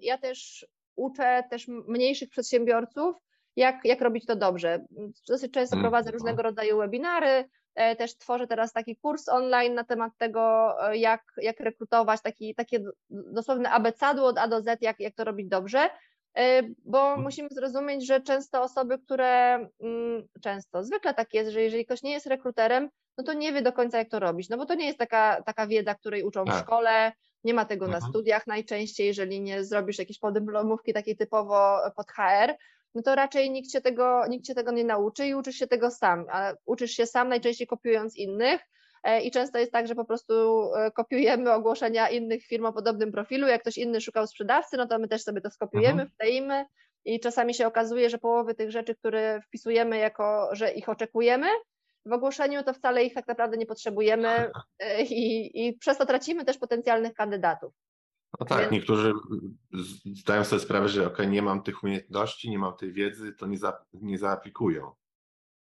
[0.00, 3.16] Ja też uczę też mniejszych przedsiębiorców,
[3.56, 4.84] jak, jak robić to dobrze.
[5.28, 6.42] Dosyć często mm, prowadzę różnego no.
[6.42, 11.60] rodzaju webinary, e, też tworzę teraz taki kurs online na temat tego, e, jak, jak
[11.60, 15.90] rekrutować, taki, takie dosłowne abecadło od A do Z, jak, jak to robić dobrze.
[16.38, 17.22] E, bo mhm.
[17.22, 22.12] musimy zrozumieć, że często osoby, które mm, często, zwykle tak jest, że jeżeli ktoś nie
[22.12, 24.86] jest rekruterem, no to nie wie do końca, jak to robić, no bo to nie
[24.86, 26.64] jest taka, taka wiedza, której uczą w tak.
[26.64, 27.12] szkole,
[27.44, 28.02] nie ma tego mhm.
[28.02, 32.54] na studiach najczęściej, jeżeli nie zrobisz jakiejś podyplomówki takiej typowo pod HR,
[32.94, 35.90] no to raczej nikt cię tego, nikt cię tego nie nauczy i uczysz się tego
[35.90, 38.77] sam, a uczysz się sam najczęściej kopiując innych, E,
[39.22, 40.34] i często jest tak, że po prostu
[40.74, 44.98] e, kopiujemy ogłoszenia innych firm o podobnym profilu, jak ktoś inny szukał sprzedawcy, no to
[44.98, 46.10] my też sobie to skopiujemy, mhm.
[46.10, 46.64] wkleimy
[47.04, 51.46] i czasami się okazuje, że połowy tych rzeczy, które wpisujemy jako, że ich oczekujemy,
[52.06, 56.44] w ogłoszeniu to wcale ich tak naprawdę nie potrzebujemy e, i, i przez to tracimy
[56.44, 57.72] też potencjalnych kandydatów.
[58.40, 58.72] No tak, Więc...
[58.72, 59.12] niektórzy
[60.04, 63.58] zdają sobie sprawę, że ok, nie mam tych umiejętności, nie mam tej wiedzy, to nie,
[63.58, 64.92] za, nie zaaplikują.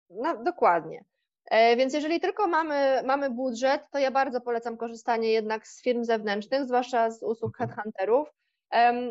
[0.10, 1.06] No dokładnie.
[1.46, 6.04] E, więc jeżeli tylko mamy, mamy budżet, to ja bardzo polecam korzystanie jednak z firm
[6.04, 7.70] zewnętrznych, zwłaszcza z usług mhm.
[7.70, 8.30] headhunterów.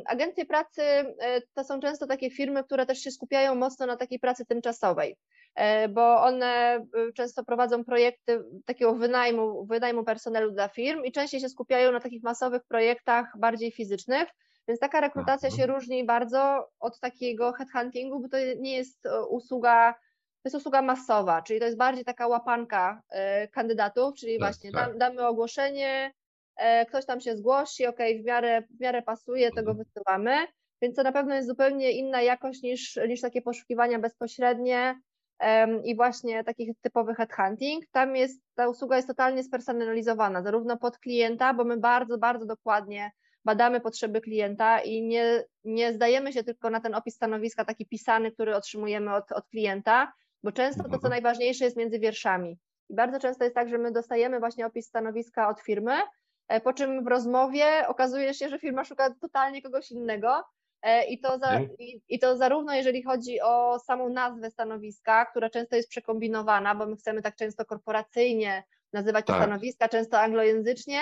[0.06, 4.18] Agencje pracy e, to są często takie firmy, które też się skupiają mocno na takiej
[4.18, 5.16] pracy tymczasowej,
[5.54, 11.48] e, bo one często prowadzą projekty takiego wynajmu, wynajmu personelu dla firm i częściej się
[11.48, 14.28] skupiają na takich masowych projektach bardziej fizycznych,
[14.68, 19.94] więc taka rekrutacja się różni bardzo od takiego headhuntingu, bo to nie jest usługa
[20.44, 24.72] to jest usługa masowa, czyli to jest bardziej taka łapanka e, kandydatów, czyli tak, właśnie
[24.72, 24.98] tak.
[24.98, 26.12] damy ogłoszenie,
[26.56, 29.76] e, ktoś tam się zgłosi, ok, w miarę, w miarę pasuje, mhm.
[29.76, 30.46] wysyłamy,
[30.82, 35.00] więc to na pewno jest zupełnie inna jakość niż, niż takie poszukiwania bezpośrednie
[35.84, 37.84] i właśnie takich typowych headhunting.
[37.92, 43.10] Tam jest, ta usługa jest totalnie spersonalizowana, zarówno pod klienta, bo my bardzo, bardzo dokładnie
[43.44, 48.32] badamy potrzeby klienta i nie, nie zdajemy się tylko na ten opis stanowiska taki pisany,
[48.32, 50.12] który otrzymujemy od, od klienta,
[50.44, 51.10] bo często to, co mhm.
[51.10, 52.58] najważniejsze jest między wierszami.
[52.90, 55.94] I bardzo często jest tak, że my dostajemy właśnie opis stanowiska od firmy,
[56.48, 60.44] e, po czym w rozmowie okazuje się, że firma szuka totalnie kogoś innego.
[60.82, 65.50] E, I to, za, i, I to zarówno jeżeli chodzi o samą nazwę stanowiska, która
[65.50, 69.36] często jest przekombinowana, bo my chcemy tak często korporacyjnie nazywać tak.
[69.36, 71.00] te stanowiska, często anglojęzycznie,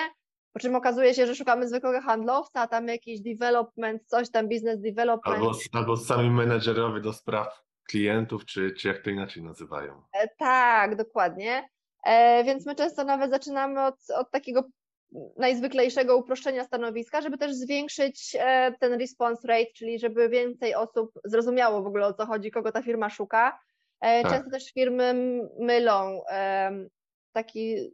[0.53, 4.81] po czym okazuje się, że szukamy zwykłego handlowca, a tam jakiś development, coś tam, business
[4.81, 5.37] development.
[5.37, 10.03] Albo, albo sami menedżerowie do spraw klientów, czy, czy jak to inaczej nazywają?
[10.13, 11.69] E, tak, dokładnie.
[12.05, 14.63] E, więc my często nawet zaczynamy od, od takiego
[15.37, 21.83] najzwyklejszego uproszczenia stanowiska, żeby też zwiększyć e, ten response rate, czyli żeby więcej osób zrozumiało
[21.83, 23.59] w ogóle o co chodzi, kogo ta firma szuka.
[23.99, 24.29] Tak.
[24.29, 25.13] Często też firmy
[25.59, 26.21] mylą
[27.33, 27.91] taki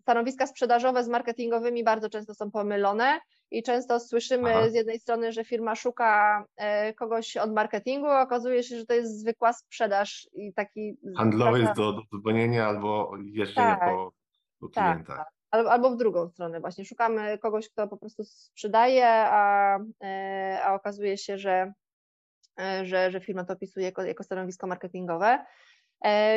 [0.00, 4.68] stanowiska sprzedażowe z marketingowymi bardzo często są pomylone i często słyszymy Aha.
[4.68, 8.94] z jednej strony, że firma szuka e, kogoś od marketingu, a okazuje się, że to
[8.94, 13.88] jest zwykła sprzedaż i taki Handlowy taka- jest do, do dzwonienia albo jeżdżenia Tak.
[13.90, 14.12] po,
[14.60, 15.16] po Tak, klientach.
[15.16, 15.28] tak.
[15.50, 16.84] Albo, albo w drugą stronę właśnie.
[16.84, 21.72] Szukamy kogoś, kto po prostu sprzedaje, a, e, a okazuje się, że,
[22.60, 25.44] e, że, że firma to opisuje jako, jako stanowisko marketingowe.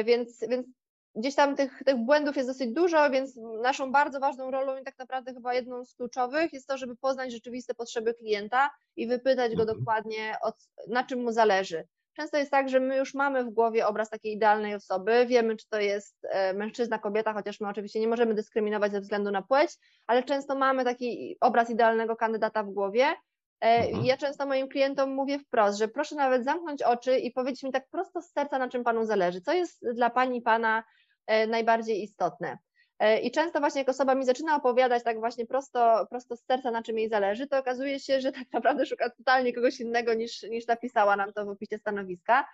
[0.06, 0.68] Więc, więc
[1.16, 5.00] gdzieś tam tych, tych błędów jest dosyć dużo, więc naszą bardzo ważną rolą i tak
[5.00, 9.62] naprawdę chyba jedną z kluczowych jest to, żeby poznać rzeczywiste potrzeby klienta i wypytać go
[9.62, 9.78] Mhm.
[9.80, 11.88] dokładnie, o, c- na czym mu zależy.
[12.16, 15.70] Często jest tak, że my już mamy w głowie obraz takiej idealnej osoby, wiemy, czy
[15.70, 19.72] to jest e, mężczyzna, kobieta, chociaż my oczywiście nie możemy dyskryminować ze względu na płeć,
[20.08, 23.06] ale często mamy taki obraz idealnego kandydata w głowie.
[23.62, 24.06] E, Mhm.
[24.06, 27.90] Ja często moim klientom mówię wprost, że proszę nawet zamknąć oczy i powiedzieć mi tak
[27.90, 30.84] prosto z serca, na czym panu zależy, co jest dla pani, pana
[31.48, 32.58] najbardziej istotne.
[33.00, 36.72] E, I często właśnie jak osoba mi zaczyna opowiadać tak właśnie prosto, prosto z serca,
[36.72, 40.44] na czym jej zależy, to okazuje się, że tak naprawdę szuka totalnie kogoś innego niż,
[40.44, 42.48] niż napisała nam to w opisie stanowiska.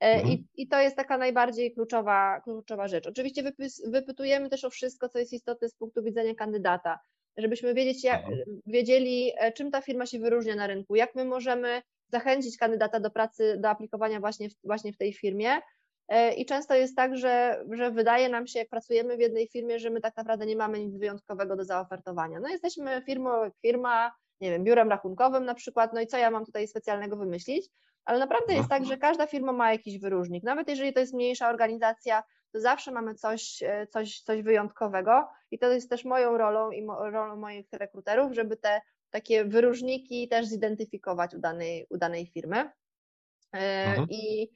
[0.00, 0.28] E, Mhm.
[0.28, 3.06] I, I to jest taka najbardziej kluczowa, kluczowa rzecz.
[3.06, 6.98] Oczywiście wypys, wypytujemy też o wszystko, co jest istotne z punktu widzenia kandydata,
[7.36, 8.60] żebyśmy wiedzieć, jak, Mhm.
[8.66, 13.10] wiedzieli, e, czym ta firma się wyróżnia na rynku, jak my możemy zachęcić kandydata do
[13.10, 15.60] pracy, do aplikowania właśnie w, właśnie w tej firmie.
[16.08, 19.78] E, I często jest tak, że, że wydaje nam się, jak pracujemy w jednej firmie,
[19.78, 22.40] że my tak naprawdę nie mamy nic wyjątkowego do zaofertowania.
[22.40, 23.30] No jesteśmy firmą,
[23.62, 27.68] firma, nie wiem, biurem rachunkowym na przykład, no i co ja mam tutaj specjalnego wymyślić?
[28.04, 30.44] Ale naprawdę jest tak, że każda firma ma jakiś wyróżnik.
[30.44, 35.58] Nawet jeżeli to jest mniejsza organizacja, to zawsze mamy coś, e, coś, coś wyjątkowego i
[35.58, 40.46] to jest też moją rolą i mo, rolą moich rekruterów, żeby te takie wyróżniki też
[40.46, 42.70] zidentyfikować u danej, u danej firmy.
[43.54, 44.06] E, Mhm.
[44.10, 44.50] I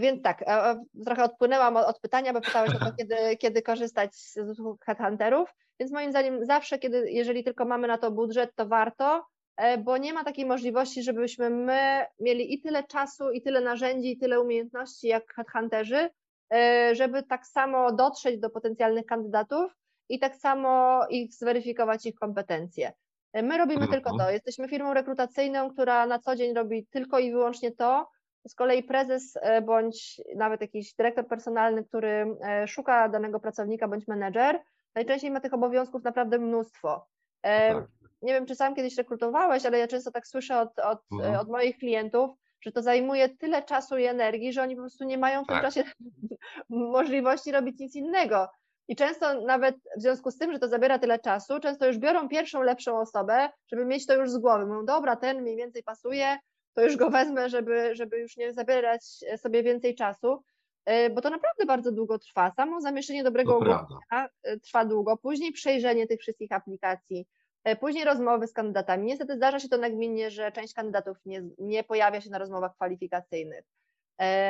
[0.00, 4.14] więc tak, e, e, trochę odpłynęłam od, pytania, bo pytałeś o to, kiedy, kiedy korzystać
[4.14, 8.66] z usług headhunterów, więc moim zdaniem zawsze, kiedy, jeżeli tylko mamy na to budżet, to
[8.66, 13.60] warto, e, bo nie ma takiej możliwości, żebyśmy my mieli i tyle czasu, i tyle
[13.60, 16.10] narzędzi, i tyle umiejętności jak headhunterzy,
[16.52, 19.72] e, żeby tak samo dotrzeć do potencjalnych kandydatów
[20.08, 22.92] i tak samo ich zweryfikować ich kompetencje.
[23.32, 23.92] E, My robimy Mhm.
[23.92, 24.30] tylko to.
[24.30, 28.08] Jesteśmy firmą rekrutacyjną, która na co dzień robi tylko i wyłącznie to.
[28.46, 34.08] Z kolei prezes e, bądź nawet jakiś dyrektor personalny, który e, szuka danego pracownika bądź
[34.08, 34.60] menedżer,
[34.94, 37.06] najczęściej ma tych obowiązków naprawdę mnóstwo.
[37.42, 37.84] E, Tak.
[38.22, 41.36] Nie wiem, czy sam kiedyś rekrutowałeś, ale ja często tak słyszę od, od, Mhm.
[41.40, 42.30] od moich klientów,
[42.60, 45.56] że to zajmuje tyle czasu i energii, że oni po prostu nie mają w tym
[45.56, 45.64] Tak.
[45.64, 45.82] czasie
[46.68, 48.48] możliwości robić nic innego.
[48.88, 52.28] I często nawet w związku z tym, że to zabiera tyle czasu, często już biorą
[52.28, 54.66] pierwszą lepszą osobę, żeby mieć to już z głowy.
[54.66, 56.38] Mówią, dobra, ten mniej więcej pasuje,
[56.76, 59.04] to już go wezmę, żeby, żeby już nie zabierać
[59.36, 60.42] sobie więcej czasu,
[60.86, 62.50] E, bo to naprawdę bardzo długo trwa.
[62.50, 67.26] Samo zamieszczenie dobrego ogłoszenia e, trwa długo, później przejrzenie tych wszystkich aplikacji,
[67.64, 69.06] e, później rozmowy z kandydatami.
[69.06, 73.64] Niestety zdarza się to nagminnie, że część kandydatów nie, nie pojawia się na rozmowach kwalifikacyjnych.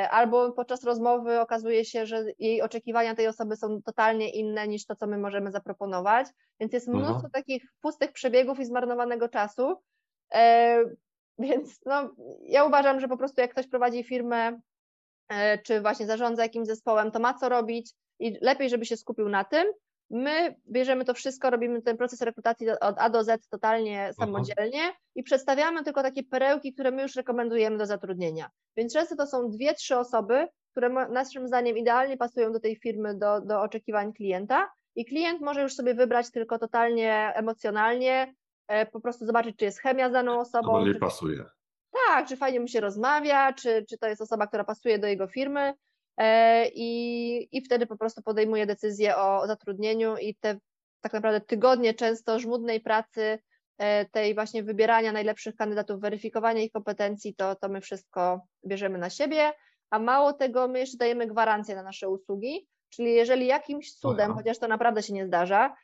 [0.09, 4.95] Albo podczas rozmowy okazuje się, że jej oczekiwania tej osoby są totalnie inne niż to,
[4.95, 6.27] co my możemy zaproponować,
[6.59, 7.05] więc jest Mhm.
[7.05, 9.75] mnóstwo takich pustych przebiegów i zmarnowanego czasu.
[11.39, 14.59] Więc no, ja uważam, że po prostu jak ktoś prowadzi firmę,
[15.29, 19.29] e, czy właśnie zarządza jakimś zespołem, to ma co robić i lepiej, żeby się skupił
[19.29, 19.67] na tym.
[20.09, 24.81] My bierzemy to wszystko, robimy ten proces rekrutacji od A do Z totalnie samodzielnie
[25.15, 28.49] i przedstawiamy tylko takie perełki, które my już rekomendujemy do zatrudnienia.
[28.77, 33.15] Więc często to są dwie, trzy osoby, które naszym zdaniem idealnie pasują do tej firmy,
[33.15, 38.33] do, do oczekiwań klienta i klient może już sobie wybrać tylko totalnie emocjonalnie,
[38.91, 41.45] po prostu zobaczyć, czy jest chemia z daną osobą, bardziej czy pasuje.
[42.07, 45.27] tak, czy fajnie mu się rozmawia, czy, czy to jest osoba, która pasuje do jego
[45.27, 45.73] firmy
[46.17, 50.59] e, i, i wtedy po prostu podejmuje decyzję o zatrudnieniu i te
[51.01, 53.39] tak naprawdę tygodnie często żmudnej pracy,
[53.77, 59.09] e, tej właśnie wybierania najlepszych kandydatów, weryfikowania ich kompetencji, to, to my wszystko bierzemy na
[59.09, 59.53] siebie,
[59.89, 64.39] a mało tego, my jeszcze dajemy gwarancję na nasze usługi, czyli jeżeli jakimś cudem, Aha.
[64.39, 65.75] chociaż to naprawdę się nie zdarza,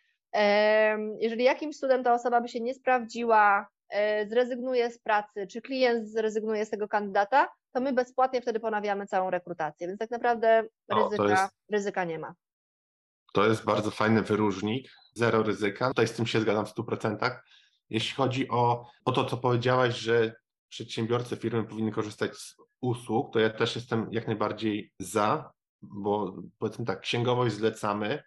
[1.20, 6.10] jeżeli jakimś cudem ta osoba by się nie sprawdziła, e, zrezygnuje z pracy, czy klient
[6.10, 11.10] zrezygnuje z tego kandydata, to my bezpłatnie wtedy ponawiamy całą rekrutację, więc tak naprawdę O,
[11.10, 12.34] ryzyka, jest- ryzyka nie ma.
[13.34, 15.88] To jest bardzo fajny wyróżnik, zero ryzyka.
[15.88, 17.40] Tutaj z tym się zgadzam w 100%.
[17.90, 20.36] Jeśli chodzi o, o to, co powiedziałaś, że
[20.70, 26.86] przedsiębiorcy, firmy powinny korzystać z usług, to ja też jestem jak najbardziej za, bo powiedzmy
[26.86, 28.24] tak, księgowość zlecamy,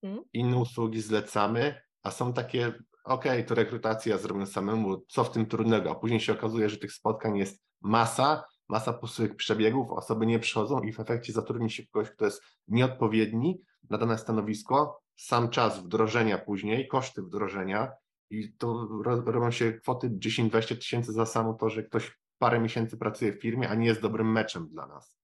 [0.00, 0.24] hmm?
[0.32, 2.72] inne usługi zlecamy, a są takie,
[3.04, 6.92] okej, to rekrutacja zrobię samemu, co w tym trudnego, a później się okazuje, że tych
[6.92, 12.10] spotkań jest masa, masa pustych przebiegów, osoby nie przychodzą i w efekcie zatrudni się kogoś,
[12.10, 17.92] kto jest nieodpowiedni na dane stanowisko, sam czas wdrożenia później, koszty wdrożenia
[18.30, 18.88] i to
[19.26, 23.68] robią się kwoty 10-20 tysięcy za samo to, że ktoś parę miesięcy pracuje w firmie,
[23.68, 25.17] a nie jest dobrym meczem dla nas.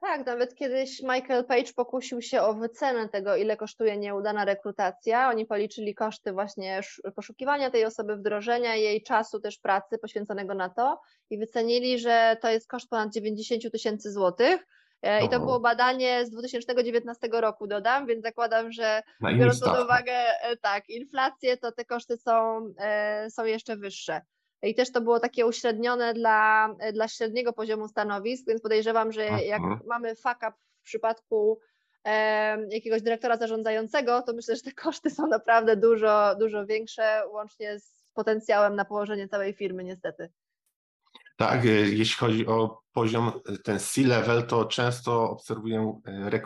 [0.00, 5.28] Tak, nawet kiedyś Michael Page pokusił się o wycenę tego, ile kosztuje nieudana rekrutacja.
[5.30, 6.80] Oni policzyli koszty właśnie
[7.16, 12.50] poszukiwania tej osoby, wdrożenia jej czasu też pracy poświęconego na to i wycenili, że to
[12.50, 14.66] jest koszt ponad 90 tysięcy złotych.
[15.02, 19.02] E, I to było badanie z 2019 roku, dodam, więc zakładam, że
[19.38, 24.20] biorąc pod uwagę e, tak, inflację, to te koszty są, e, są jeszcze wyższe.
[24.62, 29.62] I też to było takie uśrednione dla, dla średniego poziomu stanowisk, więc podejrzewam, że jak
[29.86, 31.60] mamy fuck up w przypadku
[32.04, 37.78] e, jakiegoś dyrektora zarządzającego, to myślę, że te koszty są naprawdę dużo, dużo większe, łącznie
[37.78, 40.30] z potencjałem na położenie całej firmy, niestety.
[41.36, 46.40] Tak, e, jeśli chodzi o poziom, e, ten C-level, to często obserwuję e,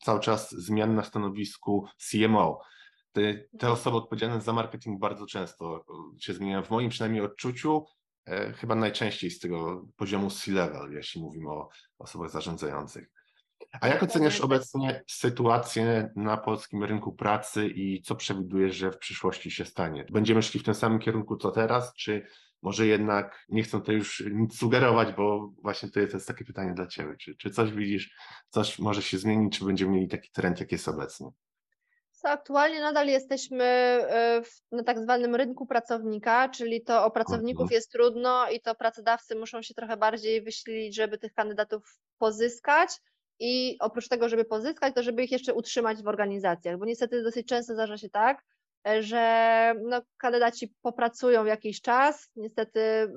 [0.00, 2.60] cały czas zmian na stanowisku CMO.
[3.12, 3.72] Te, te mhm.
[3.72, 5.84] osoby odpowiedzialne za marketing bardzo często
[6.20, 6.62] się zmieniają.
[6.62, 7.86] W moim przynajmniej odczuciu,
[8.26, 13.10] e, chyba najczęściej z tego poziomu C-level, jeśli mówimy o osobach zarządzających.
[13.80, 19.50] A jak oceniasz obecnie sytuację na polskim rynku pracy i co przewidujesz, że w przyszłości
[19.50, 20.04] się stanie?
[20.10, 22.26] Będziemy szli w tym samym kierunku co teraz, czy
[22.62, 26.86] może jednak nie chcę to już nic sugerować, bo właśnie to jest takie pytanie dla
[26.86, 27.16] Ciebie.
[27.16, 28.16] Czy, czy coś widzisz,
[28.48, 31.30] coś może się zmienić, czy będziemy mieli taki trend, jaki jest obecnie?
[32.22, 37.74] Co aktualnie nadal jesteśmy e, na tak zwanym rynku pracownika, czyli to o pracowników mhm.
[37.74, 42.90] jest trudno i to pracodawcy muszą się trochę bardziej wyślić, żeby tych kandydatów pozyskać
[43.38, 47.46] i oprócz tego, żeby pozyskać, to żeby ich jeszcze utrzymać w organizacjach, bo niestety dosyć
[47.46, 48.44] często zdarza się tak,
[48.88, 53.08] e, że no, kandydaci popracują jakiś czas, niestety e,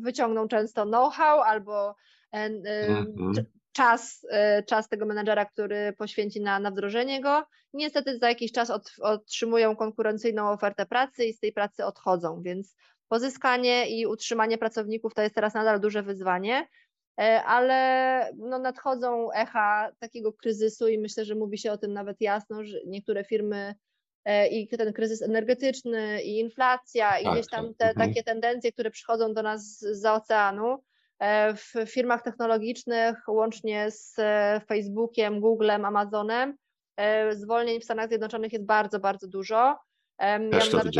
[0.00, 1.94] wyciągną często know-how albo
[2.32, 7.44] mhm czas, e, czas tego menedżera, który poświęci na, na wdrożenie go.
[7.72, 12.76] Niestety za jakiś czas od, otrzymują konkurencyjną ofertę pracy i z tej pracy odchodzą, więc
[13.08, 16.68] pozyskanie i utrzymanie pracowników to jest teraz nadal duże wyzwanie,
[17.20, 22.20] e, ale no nadchodzą echa takiego kryzysu i myślę, że mówi się o tym nawet
[22.20, 23.74] jasno, że niektóre firmy
[24.24, 27.76] e, i ten kryzys energetyczny i inflacja i tak, gdzieś tam tak.
[27.76, 28.08] te mhm.
[28.08, 30.82] takie tendencje, które przychodzą do nas za oceanu,
[31.56, 36.56] w firmach technologicznych, łącznie z e, Facebookiem, Googlem, Amazonem,
[36.96, 39.78] e, zwolnień w Stanach Zjednoczonych jest bardzo, bardzo dużo.
[40.50, 40.94] Też ja nawet,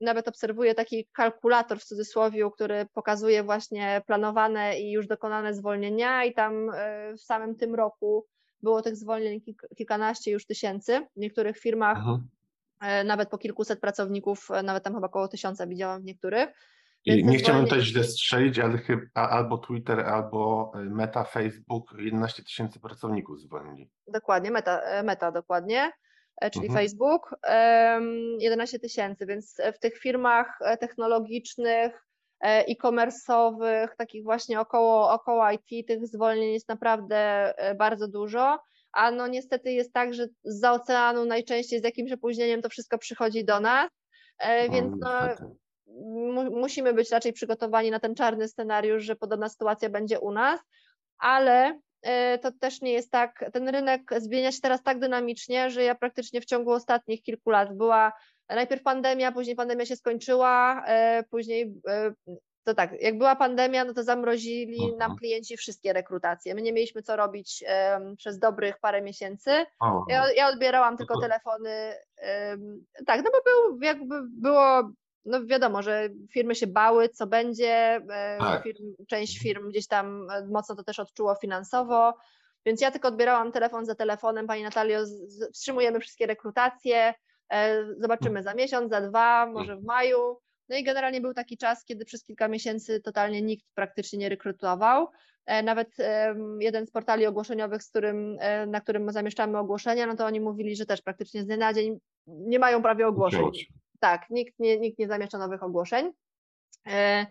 [0.00, 6.34] nawet obserwuję taki kalkulator w cudzysłowie, który pokazuje właśnie planowane i już dokonane zwolnienia i
[6.34, 6.70] tam
[7.16, 8.26] w samym tym roku
[8.62, 9.40] było tych zwolnień
[9.76, 11.06] kilkanaście już tysięcy.
[11.16, 13.06] W niektórych firmach mhm.
[13.06, 16.48] nawet po kilkuset pracowników, nawet tam chyba około tysiąca widziałam w niektórych.
[17.16, 22.42] I nie chciałbym też źle strzelić, ale chyba albo Twitter, albo e, Meta, Facebook 11
[22.42, 23.90] tysięcy pracowników zwolnili.
[24.06, 25.92] Dokładnie, Meta, e, Meta dokładnie,
[26.40, 26.84] e, czyli mhm.
[26.84, 27.34] Facebook
[28.38, 32.04] 11 tysięcy, więc w tych firmach technologicznych,
[32.40, 38.58] e-commerce'owych, takich właśnie około, około IT, tych zwolnień jest naprawdę bardzo dużo.
[38.92, 43.44] A no niestety jest tak, że z oceanu najczęściej z jakimś opóźnieniem to wszystko przychodzi
[43.44, 43.90] do nas,
[44.70, 45.08] więc no,
[46.50, 50.60] musimy być raczej przygotowani na ten czarny scenariusz, że podobna sytuacja będzie u nas,
[51.18, 55.82] ale e, to też nie jest tak, ten rynek zmienia się teraz tak dynamicznie, że
[55.82, 58.12] ja praktycznie w ciągu ostatnich kilku lat była
[58.48, 62.12] najpierw pandemia, później pandemia się skończyła, e, później e,
[62.68, 64.96] to tak, jak była pandemia, no to zamrozili uh -huh.
[64.96, 66.54] nam klienci wszystkie rekrutacje.
[66.54, 69.50] My nie mieliśmy co robić um, przez dobrych parę miesięcy.
[70.08, 71.94] Ja, ja, odbierałam tylko telefony.
[72.50, 74.90] Um, tak, no bo był, jakby było
[75.28, 78.62] no wiadomo, że firmy się bały, co będzie, e, tak.
[78.62, 82.14] firm, część firm gdzieś tam e, mocno to też odczuło finansowo,
[82.66, 85.04] więc ja tylko odbierałam telefon za telefonem, Pani Natalio,
[85.52, 87.14] wstrzymujemy wszystkie rekrutacje,
[87.52, 90.38] e, zobaczymy za miesiąc, za dwa, może w maju.
[90.68, 95.08] No i generalnie był taki czas, kiedy przez kilka miesięcy totalnie nikt praktycznie nie rekrutował.
[95.64, 95.96] Nawet
[96.60, 100.86] jeden z portali ogłoszeniowych, z którym, na którym zamieszczamy ogłoszenia, no to oni mówili, że
[100.86, 103.50] też praktycznie z dnia na dzień nie mają prawie ogłoszeń
[103.98, 106.12] tak, nikt nie, nikt nie zamieszcza nowych ogłoszeń.
[106.86, 107.26] E,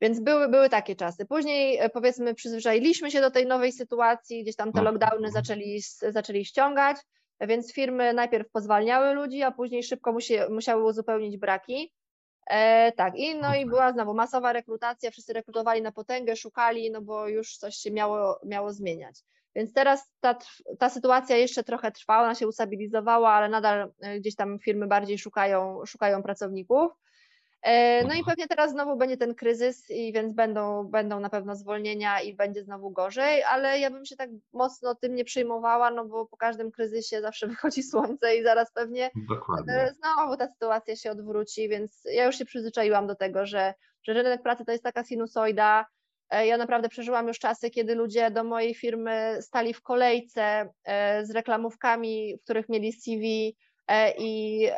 [0.00, 1.26] więc były, były takie czasy.
[1.26, 4.84] Później e, powiedzmy przyzwyczailiśmy się do tej nowej sytuacji, gdzieś tam te mhm.
[4.84, 6.96] lockdowny zaczęli, zaczęli ściągać,
[7.40, 11.92] więc firmy najpierw pozwalniały ludzi, a później szybko musi, musiały uzupełnić braki.
[12.46, 17.02] E, tak, i no i była znowu masowa rekrutacja, wszyscy rekrutowali na potęgę, szukali, no
[17.02, 19.24] bo już coś się miało, miało zmieniać.
[19.58, 20.38] Więc teraz ta,
[20.78, 25.86] ta sytuacja jeszcze trochę trwa, ona się ustabilizowała, ale nadal gdzieś tam firmy bardziej szukają,
[25.86, 26.92] szukają pracowników.
[27.62, 28.24] E, no i mhm.
[28.24, 32.64] pewnie teraz znowu będzie ten kryzys i więc będą, będą na pewno zwolnienia i będzie
[32.64, 36.70] znowu gorzej, ale ja bym się tak mocno tym nie przejmowała, no bo po każdym
[36.70, 39.72] kryzysie zawsze wychodzi słońce i zaraz pewnie Dokładnie.
[39.74, 44.12] E, znowu ta sytuacja się odwróci, więc ja już się przyzwyczaiłam do tego, że, że
[44.12, 45.86] rynek pracy to jest taka sinusoida.
[46.30, 50.68] E, ja naprawdę przeżyłam już czasy, kiedy ludzie do mojej firmy stali w kolejce
[51.22, 53.56] z reklamówkami, w których mieli CV
[54.18, 54.68] i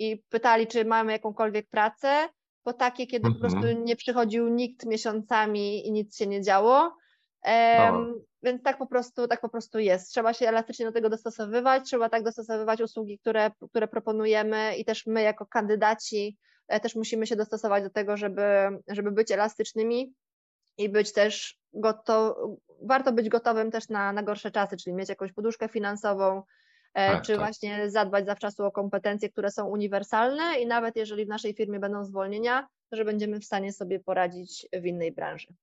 [0.00, 2.28] i pytali, czy mamy jakąkolwiek pracę,
[2.62, 3.84] po takie, kiedy po prostu mhm.
[3.84, 6.96] nie przychodził nikt miesiącami i nic się nie działo.
[7.44, 10.10] Um, Więc tak po, prostu, tak po prostu jest.
[10.10, 15.06] Trzeba się elastycznie do tego dostosowywać, trzeba tak dostosowywać usługi, które, które proponujemy i też
[15.06, 18.42] my jako kandydaci e, też musimy się dostosować do tego, żeby,
[18.88, 20.12] żeby być elastycznymi
[20.80, 22.36] i być też gotow,
[22.82, 26.42] warto być gotowym też na, na gorsze czasy, czyli mieć jakąś poduszkę finansową,
[26.94, 27.40] E, tak, czy tak.
[27.40, 32.04] właśnie zadbać zawczasu o kompetencje, które są uniwersalne i nawet jeżeli w naszej firmie będą
[32.04, 35.54] zwolnienia, to że będziemy w stanie sobie poradzić w innej branży.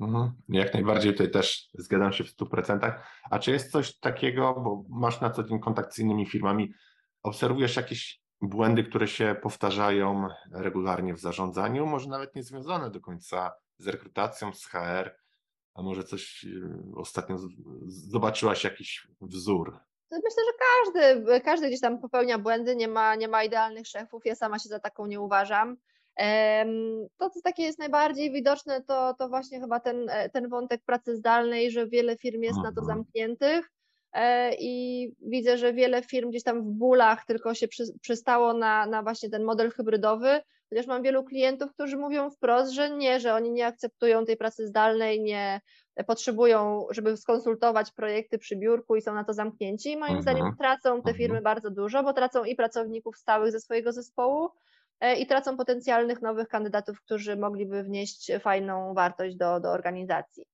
[0.00, 0.32] Mhm.
[0.48, 2.92] Jak najbardziej tutaj też zgadzam się w 100%.
[3.30, 6.74] A czy jest coś takiego, bo masz na co dzień kontakt z innymi firmami,
[7.22, 13.52] obserwujesz jakieś błędy, które się powtarzają regularnie w zarządzaniu, może nawet nie związane do końca
[13.82, 15.16] z rekrutacją, z HR,
[15.74, 17.36] a może coś y, ostatnio
[17.86, 19.78] zobaczyłaś jakiś wzór?
[20.10, 24.34] Myślę, że każdy, każdy gdzieś tam popełnia błędy, nie ma, nie ma idealnych szefów, ja
[24.34, 25.76] sama się za taką nie uważam.
[27.16, 31.70] To, co takie jest najbardziej widoczne, to, to właśnie chyba ten, ten wątek pracy zdalnej,
[31.70, 32.86] że wiele firm jest na to mhm.
[32.86, 33.70] zamkniętych
[34.12, 38.86] e, i widzę, że wiele firm gdzieś tam w bólach tylko się przy, przystało na,
[38.86, 40.40] na właśnie ten model hybrydowy,
[40.72, 44.66] chociaż mam wielu klientów, którzy mówią wprost, że nie, że oni nie akceptują tej pracy
[44.66, 45.60] zdalnej, nie,
[46.06, 49.90] potrzebują, żeby skonsultować projekty przy biurku i są na to zamknięci.
[49.90, 50.22] I moim mhm.
[50.22, 51.16] zdaniem tracą te mhm.
[51.16, 54.50] firmy bardzo dużo, bo tracą i pracowników stałych ze swojego zespołu,
[55.00, 60.46] e, i tracą potencjalnych nowych kandydatów, którzy mogliby wnieść fajną wartość do, do organizacji.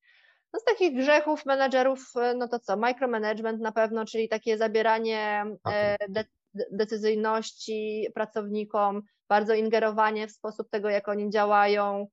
[0.53, 5.45] No z takich grzechów menedżerów, e, no to co, micromanagement na pewno, czyli takie zabieranie
[5.73, 6.25] e, de
[6.55, 12.09] decyzyjności pracownikom, bardzo ingerowanie w sposób tego, jak oni działają,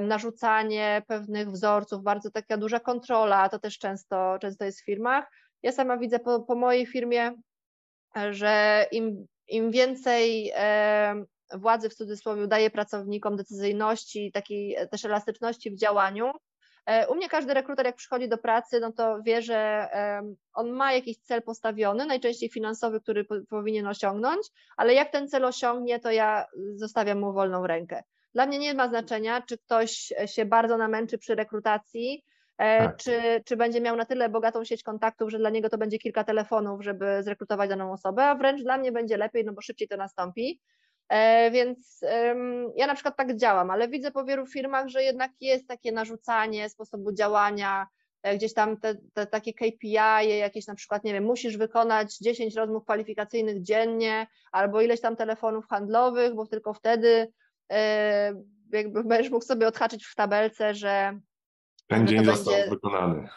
[0.00, 5.30] narzucanie pewnych wzorców, bardzo taka duża kontrola, to też często, często jest w firmach.
[5.62, 7.32] Ja sama widzę po, po mojej firmie,
[8.30, 10.52] że im, im więcej
[11.54, 16.30] władzy w cudzysłowie daje pracownikom decyzyjności, takiej też elastyczności w działaniu.
[16.90, 19.88] E, u mnie każdy rekruter, jak przychodzi do pracy, no to wie, że
[20.54, 26.00] on ma jakiś cel postawiony, najczęściej finansowy, który powinien osiągnąć, ale jak ten cel osiągnie,
[26.00, 28.02] to ja zostawiam mu wolną rękę.
[28.34, 32.24] Dla mnie nie ma znaczenia, czy ktoś się bardzo namęczy przy rekrutacji,
[32.58, 32.96] e, tak.
[32.96, 36.24] czy, czy będzie miał na tyle bogatą sieć kontaktów, że dla niego to będzie kilka
[36.24, 39.96] telefonów, żeby zrekrutować daną osobę, a wręcz dla mnie będzie lepiej, no bo szybciej to
[39.96, 40.60] nastąpi.
[41.10, 42.00] E, więc
[42.76, 46.68] ja na przykład tak działam, ale widzę po wielu firmach, że jednak jest takie narzucanie
[46.68, 47.86] sposobu działania,
[48.22, 52.54] e, gdzieś tam te, te takie KPI, jakieś na przykład, nie wiem, musisz wykonać 10
[52.54, 57.32] rozmów kwalifikacyjnych dziennie albo ileś tam telefonów handlowych, bo tylko wtedy
[57.70, 58.32] E,
[58.72, 61.20] jakby będziesz mógł sobie odhaczyć w tabelce, że
[61.86, 62.70] ten dzień został będzie...
[62.70, 63.28] wykonany.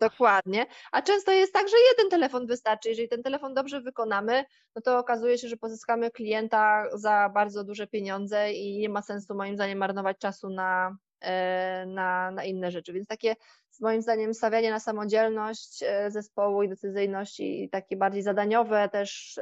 [0.00, 0.66] Dokładnie.
[0.92, 2.88] A często jest tak, że jeden telefon wystarczy.
[2.88, 4.44] Jeżeli ten telefon dobrze wykonamy,
[4.74, 9.34] no to okazuje się, że pozyskamy klienta za bardzo duże pieniądze i nie ma sensu
[9.34, 12.92] moim zdaniem marnować czasu na, e, na, na inne rzeczy.
[12.92, 13.36] Więc takie
[13.80, 19.40] moim zdaniem stawianie na samodzielność e, zespołu i decyzyjność i takie bardziej zadaniowe też,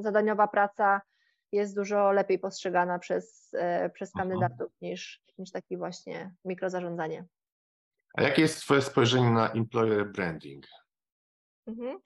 [0.00, 1.00] zadaniowa praca
[1.52, 7.24] jest dużo lepiej postrzegana przez, e, przez kandydatów niż, niż taki właśnie mikrozarządzanie.
[8.18, 10.66] A jakie jest Twoje spojrzenie na employer branding?
[11.66, 11.98] Mhm.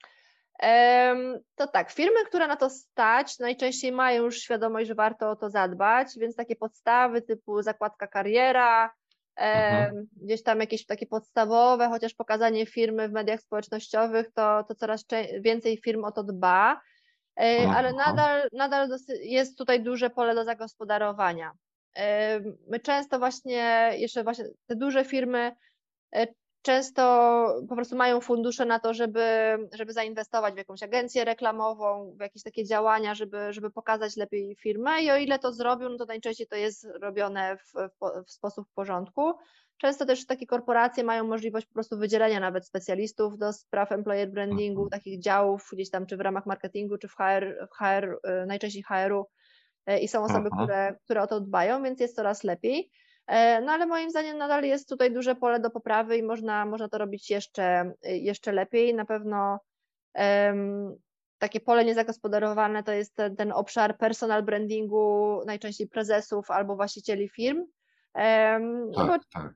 [1.55, 5.49] To tak, firmy, które na to stać, najczęściej mają już świadomość, że warto o to
[5.49, 8.93] zadbać, więc takie podstawy typu zakładka kariera,
[9.35, 10.07] mhm.
[10.21, 15.05] gdzieś tam jakieś takie podstawowe, chociaż pokazanie firmy w mediach społecznościowych, to, to coraz
[15.39, 16.81] więcej firm o to dba.
[17.39, 18.89] E, ale nadal, nadal
[19.21, 21.51] jest tutaj duże pole do zagospodarowania.
[22.67, 25.55] My często właśnie, jeszcze właśnie te duże firmy
[26.63, 27.03] często
[27.69, 32.43] po prostu mają fundusze na to, żeby, żeby zainwestować w jakąś agencję reklamową, w jakieś
[32.43, 36.47] takie działania, żeby, żeby pokazać lepiej firmę i o ile to zrobią, no to najczęściej
[36.47, 39.33] to jest robione w, w, w sposób w porządku.
[39.77, 44.83] Często też takie korporacje mają możliwość po prostu wydzielenia nawet specjalistów do spraw employer brandingu,
[44.83, 44.89] mhm.
[44.89, 48.83] takich działów gdzieś tam, czy w ramach marketingu, czy w HR, w HR y, najczęściej
[48.83, 49.25] HR-u
[49.89, 52.91] y, i są osoby, które, które o to dbają, więc jest coraz lepiej.
[53.27, 56.89] E, no ale moim zdaniem nadal jest tutaj duże pole do poprawy i można, można
[56.89, 58.93] to robić jeszcze, jeszcze lepiej.
[58.93, 59.59] Na pewno
[60.15, 60.95] um,
[61.37, 67.57] takie pole niezagospodarowane to jest ten, ten obszar personal brandingu najczęściej prezesów albo właścicieli firm.
[67.57, 69.53] Um, tak, no tak.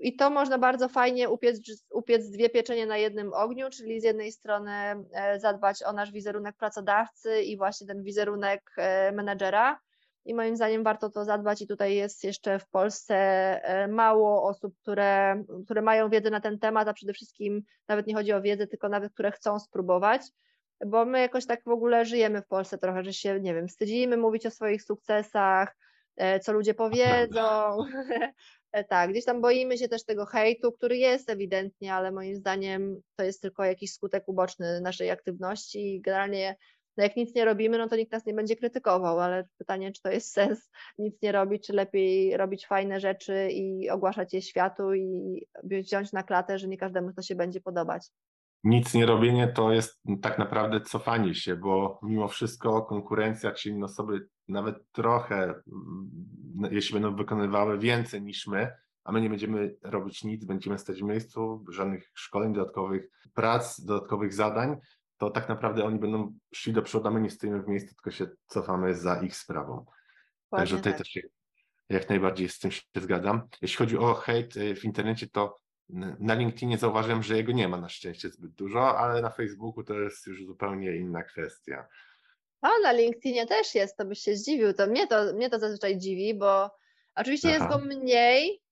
[0.00, 1.60] I to można bardzo fajnie upiec,
[1.90, 6.56] upiec dwie pieczenie na jednym ogniu, czyli z jednej strony e, zadbać o nasz wizerunek
[6.56, 9.80] pracodawcy i właśnie ten wizerunek e, menedżera,
[10.24, 14.74] i moim zdaniem warto to zadbać i tutaj jest jeszcze w Polsce e, mało osób,
[14.82, 18.66] które, które mają wiedzę na ten temat, a przede wszystkim nawet nie chodzi o wiedzę,
[18.66, 20.22] tylko nawet które chcą spróbować,
[20.86, 24.16] bo my jakoś tak w ogóle żyjemy w Polsce trochę, że się, nie wiem, wstydzimy
[24.16, 25.76] mówić o swoich sukcesach,
[26.16, 27.78] e, co ludzie powiedzą,
[28.72, 33.00] e, tak, gdzieś tam boimy się też tego hejtu, który jest ewidentnie, ale moim zdaniem
[33.16, 36.56] to jest tylko jakiś skutek uboczny naszej aktywności i generalnie
[36.96, 40.02] no jak nic nie robimy, no to nikt nas nie będzie krytykował, ale pytanie, czy
[40.02, 44.94] to jest sens nic nie robić, czy lepiej robić fajne rzeczy i ogłaszać je światu
[44.94, 48.10] i wziąć na klatę, że nie każdemu to się będzie podobać.
[48.64, 53.84] Nic nie robienie to jest tak naprawdę cofanie się, bo mimo wszystko konkurencja czy inne
[53.84, 55.60] osoby nawet trochę, mm,
[56.70, 58.72] jeśli będą wykonywały więcej niż my,
[59.04, 64.34] a my nie będziemy robić nic, będziemy stać w miejscu, żadnych szkoleń dodatkowych, prac, dodatkowych
[64.34, 64.76] zadań,
[65.24, 68.10] to tak naprawdę oni będą szli do przodu, a my nie stoimy w miejscu, tylko
[68.10, 69.84] się cofamy za ich sprawą.
[70.50, 70.98] Także tutaj tak.
[70.98, 71.20] też się,
[71.88, 73.48] jak najbardziej z tym się zgadzam.
[73.62, 75.56] Jeśli chodzi o hejt y, w internecie, to
[76.18, 79.94] na LinkedInie zauważyłem, że jego nie ma na szczęście zbyt dużo, ale na Facebooku to
[79.94, 81.86] jest już zupełnie inna kwestia.
[82.60, 84.72] A na LinkedInie też jest, to byś się zdziwił.
[84.72, 86.70] To mnie to, mnie to zazwyczaj dziwi, bo
[87.14, 87.56] oczywiście Aha.
[87.56, 88.63] jest go mniej,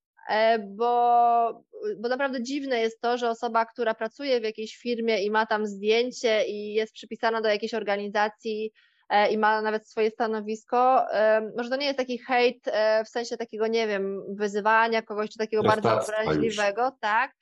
[0.60, 1.64] bo,
[1.98, 5.66] bo naprawdę dziwne jest to, że osoba, która pracuje w jakiejś firmie i ma tam
[5.66, 8.72] zdjęcie i jest przypisana do jakiejś organizacji
[9.08, 12.64] e, i ma nawet swoje stanowisko, e, może to nie jest taki hejt
[13.06, 17.32] w sensie takiego, nie wiem, wyzywania kogoś, czy takiego bardzo obraźliwego, tak,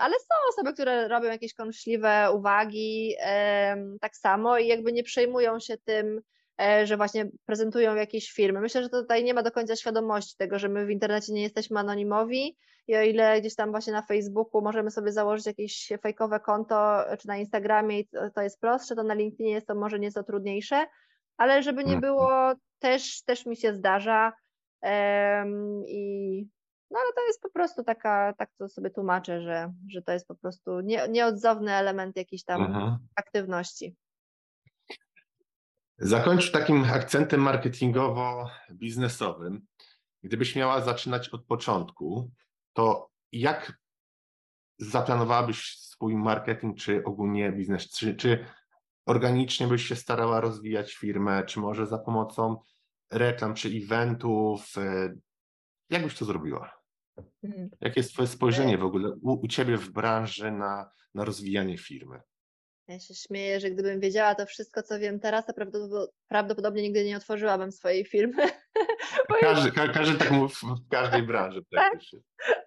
[0.00, 3.14] ale są osoby, które robią jakieś kąśliwe uwagi
[4.00, 6.35] tak samo i jakby nie przejmują się tym, E,
[6.84, 8.60] że właśnie prezentują jakieś firmy.
[8.60, 11.80] Myślę, że tutaj nie ma do końca świadomości tego, że my w internecie nie jesteśmy
[11.80, 17.04] anonimowi i o ile gdzieś tam właśnie na Facebooku możemy sobie założyć jakieś fejkowe konto,
[17.18, 18.02] czy na Instagramie
[18.34, 20.86] to jest prostsze, to na LinkedInie jest to może nieco trudniejsze,
[21.36, 22.00] ale żeby nie mhm.
[22.00, 24.32] było, też, też mi się zdarza
[24.82, 26.46] um, i
[26.90, 30.26] no ale to jest po prostu taka, tak to sobie tłumaczę, że, że to jest
[30.26, 32.98] po prostu nie, nieodzowny element jakiejś tam mhm.
[33.14, 33.96] aktywności.
[35.98, 39.60] Zakończę takim akcentem marketingowo-biznesowym.
[40.22, 42.30] Gdybyś miała zaczynać od początku,
[42.72, 43.78] to jak
[44.78, 47.90] zaplanowałabyś swój marketing, czy ogólnie biznes?
[47.90, 48.46] Czy, czy
[49.06, 52.56] organicznie byś się starała rozwijać firmę, czy może za pomocą
[53.10, 54.78] reklam, czy eventów?
[54.78, 55.14] E,
[55.90, 56.72] jak byś to zrobiła?
[57.42, 57.68] Mhm.
[57.80, 62.20] Jakie jest Twoje spojrzenie w ogóle u, u Ciebie w branży na, na rozwijanie firmy?
[62.88, 65.52] Ja się śmieję, że gdybym wiedziała to wszystko, co wiem teraz, to
[66.28, 68.42] prawdopodobnie nigdy nie otworzyłabym swojej firmy.
[69.40, 71.62] Każdy, ka każdy tak mówi w każdej branży.
[71.74, 71.98] Tak?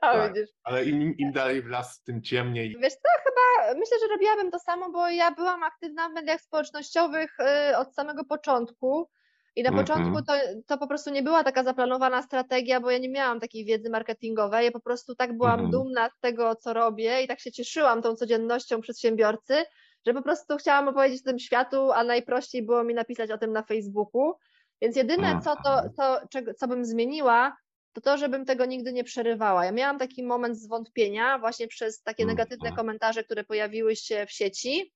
[0.02, 0.34] A, tak.
[0.64, 2.76] Ale im, im dalej w las, tym ciemniej.
[2.82, 7.38] Wiesz co, chyba myślę, że robiłabym to samo, bo ja byłam aktywna w mediach społecznościowych
[7.72, 9.10] y, od samego początku.
[9.56, 9.88] I na mm -hmm.
[9.88, 10.34] początku to,
[10.68, 14.66] to po prostu nie była taka zaplanowana strategia, bo ja nie miałam takiej wiedzy marketingowej.
[14.66, 15.72] Ja po prostu tak byłam mm -hmm.
[15.72, 19.66] dumna z tego, co robię i tak się cieszyłam tą codziennością przedsiębiorcy,
[20.06, 23.54] że po prostu chciałam opowiedzieć o tym światu, a najprościej było mi napisać o tym
[23.54, 24.34] na Facebooku.
[24.82, 27.58] Więc jedyne, co, to, to, czego, co bym zmieniła,
[27.94, 29.66] to to, żebym tego nigdy nie przerywała.
[29.66, 32.38] Ja miałam taki moment zwątpienia właśnie przez takie mhm.
[32.38, 34.94] negatywne komentarze, które pojawiły się w sieci,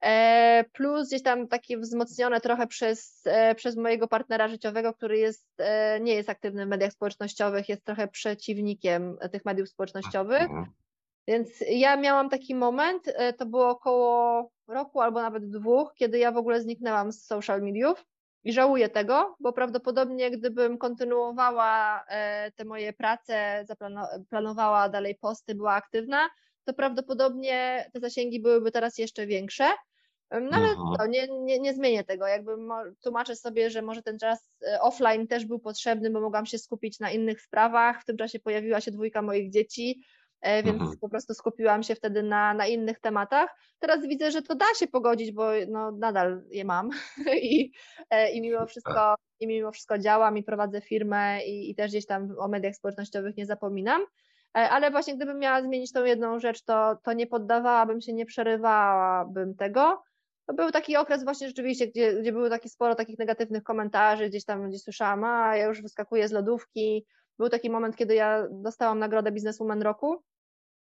[0.00, 5.48] e, plus gdzieś tam takie wzmocnione trochę przez, e, przez mojego partnera życiowego, który jest,
[5.58, 10.48] e, nie jest aktywny w mediach społecznościowych, jest trochę przeciwnikiem tych mediów społecznościowych.
[11.28, 11.44] Mhm.
[11.44, 16.32] Więc ja miałam taki moment, e, to było około roku albo nawet dwóch, kiedy ja
[16.32, 18.04] w ogóle zniknęłam z social mediów
[18.44, 23.64] i żałuję tego, bo prawdopodobnie gdybym kontynuowała e, te moje prace,
[24.30, 26.28] planowała dalej posty, była aktywna,
[26.64, 29.64] to prawdopodobnie te zasięgi byłyby teraz jeszcze większe.
[30.30, 30.96] No ale mhm.
[30.98, 32.26] to, nie, nie, nie zmienię tego.
[32.26, 32.52] Jakby
[33.02, 37.00] tłumaczę sobie, że może ten czas e, offline też był potrzebny, bo mogłam się skupić
[37.00, 38.02] na innych sprawach.
[38.02, 40.02] W tym czasie pojawiła się dwójka moich dzieci,
[40.42, 40.98] więc mhm.
[41.00, 43.56] po prostu skupiłam się wtedy na, na innych tematach.
[43.78, 46.90] Teraz widzę, że to da się pogodzić, bo no, nadal je mam
[47.42, 47.72] i,
[48.10, 52.06] e, i, mimo wszystko, i mimo wszystko działam i prowadzę firmę i, i też gdzieś
[52.06, 54.02] tam o mediach społecznościowych nie zapominam.
[54.56, 58.26] E, ale właśnie gdybym miała zmienić tą jedną rzecz, to, to nie poddawałabym się, nie
[58.26, 60.02] przerywałabym tego.
[60.46, 64.44] To był taki okres właśnie rzeczywiście, gdzie, gdzie było takie sporo takich negatywnych komentarzy, gdzieś
[64.44, 67.06] tam gdzieś słyszałam, a ja już wyskakuję z lodówki,
[67.38, 70.22] był taki moment, kiedy ja dostałam nagrodę Bizneswoman Roku,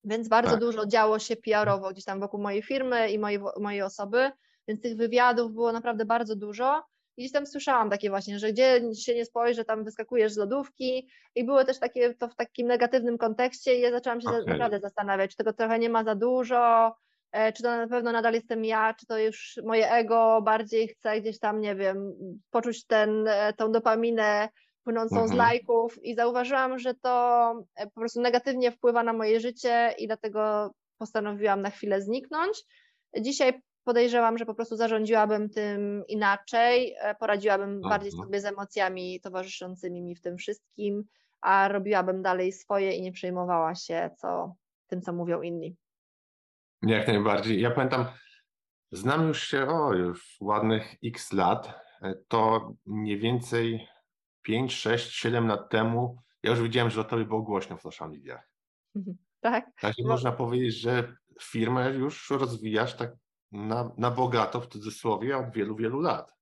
[0.04, 0.60] więc bardzo Tak.
[0.60, 4.30] dużo działo się PR-owo gdzieś tam wokół mojej firmy i mojej, mojej osoby,
[4.68, 6.82] więc tych wywiadów było naprawdę bardzo dużo.
[7.16, 11.08] I gdzieś tam słyszałam takie właśnie, że gdzie się nie spojrzy, tam wyskakujesz z lodówki
[11.34, 14.46] i było też takie to w takim negatywnym kontekście i ja zaczęłam się Okej.
[14.46, 16.94] naprawdę zastanawiać, czy tego trochę nie ma za dużo,
[17.32, 21.20] e, czy to na pewno nadal jestem ja, czy to już moje ego bardziej chce
[21.20, 22.12] gdzieś tam, nie wiem,
[22.50, 24.48] poczuć ten, e, tą dopaminę
[24.84, 25.38] płynącą z Mhm.
[25.38, 30.70] lajków i zauważyłam, że to e, po prostu negatywnie wpływa na moje życie i dlatego
[30.98, 32.62] postanowiłam na chwilę zniknąć.
[33.20, 38.26] Dzisiaj podejrzewam, że po prostu zarządziłabym tym inaczej, e, poradziłabym bardziej Mhm.
[38.28, 41.04] sobie z emocjami towarzyszącymi mi w tym wszystkim,
[41.40, 44.54] a robiłabym dalej swoje i nie przejmowała się co,
[44.86, 45.76] tym, co mówią inni.
[46.82, 47.60] Jak najbardziej.
[47.60, 48.04] Ja pamiętam,
[48.92, 51.68] znam już się, o, już ładnych x lat.
[52.02, 53.88] E, To mniej więcej
[54.42, 58.10] 5, 6, 7 lat temu ja już widziałem, że o tobie było głośno w social
[58.10, 58.48] mediach.
[59.40, 59.66] Tak?
[59.80, 63.10] Także No- można powiedzieć, że firmę już rozwijasz tak
[63.52, 66.32] na, na bogato, w cudzysłowie, od wielu, wielu lat.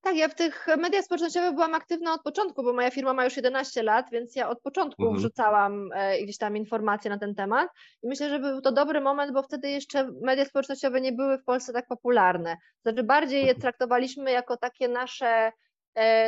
[0.00, 3.36] Tak, ja w tych mediach społecznościowych byłam aktywna od początku, bo moja firma ma już
[3.36, 5.18] 11 lat, więc ja od początku Mhm.
[5.18, 7.68] wrzucałam e, gdzieś tam informacje na ten temat
[8.02, 11.44] i myślę, że był to dobry moment, bo wtedy jeszcze media społecznościowe nie były w
[11.44, 12.56] Polsce tak popularne.
[12.82, 13.60] Znaczy bardziej je Mhm.
[13.60, 15.52] traktowaliśmy jako takie nasze, e,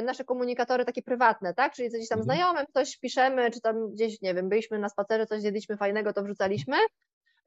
[0.03, 1.75] nasze komunikatory takie prywatne, tak?
[1.75, 2.25] Czyli gdzieś tam Mhm.
[2.25, 6.23] znajomym coś piszemy, czy tam gdzieś, nie wiem, byliśmy na spacerze, coś zjedliśmy fajnego, to
[6.23, 6.77] wrzucaliśmy.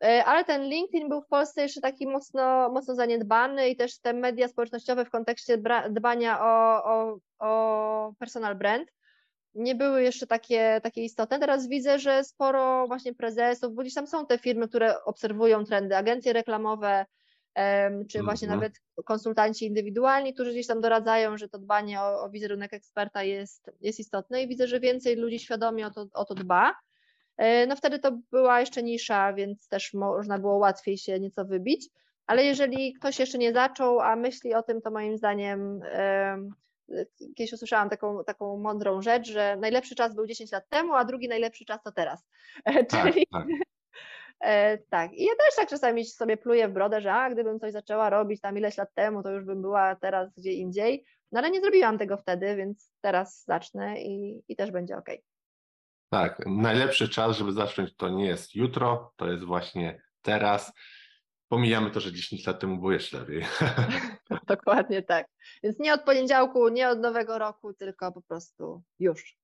[0.04, 4.14] E, Ale ten LinkedIn był w Polsce jeszcze taki mocno, mocno zaniedbany i też te
[4.14, 5.58] media społecznościowe w kontekście
[5.90, 8.90] dbania o, o, o personal brand
[9.54, 11.40] nie były jeszcze takie, takie istotne.
[11.40, 15.98] Teraz widzę, że sporo właśnie prezesów, bo gdzieś tam są te firmy, które obserwują trendy,
[15.98, 17.06] agencje reklamowe,
[18.10, 18.60] czy właśnie Mhm.
[18.60, 18.74] nawet
[19.06, 24.00] konsultanci indywidualni, którzy gdzieś tam doradzają, że to dbanie o, o wizerunek eksperta jest, jest
[24.00, 26.76] istotne i widzę, że więcej ludzi świadomie o to, o to dba.
[27.38, 31.90] E, No wtedy to była jeszcze nisza, więc też można było łatwiej się nieco wybić,
[32.26, 36.54] ale jeżeli ktoś jeszcze nie zaczął, a myśli o tym, to moim zdaniem em,
[37.36, 41.28] kiedyś usłyszałam taką, taką mądrą rzecz, że najlepszy czas był 10 lat temu, a drugi
[41.28, 42.26] najlepszy czas to teraz.
[42.66, 43.48] E, Tak, Czyli tak.
[44.40, 45.14] E, tak.
[45.14, 48.42] I ja też tak czasami sobie pluję w brodę, że a, gdybym coś zaczęła robić
[48.42, 51.06] tam ileś lat temu, to już bym była teraz gdzie indziej.
[51.32, 55.10] No ale nie zrobiłam tego wtedy, więc teraz zacznę i, i też będzie ok.
[56.10, 60.74] Tak, najlepszy czas, żeby zacząć, to nie jest jutro, to jest właśnie teraz.
[61.50, 63.46] Pomijamy to, że 10 lat temu było jeszcze lepiej.
[64.48, 65.28] Dokładnie tak.
[65.64, 69.38] Więc nie od poniedziałku, nie od nowego roku, tylko po prostu już.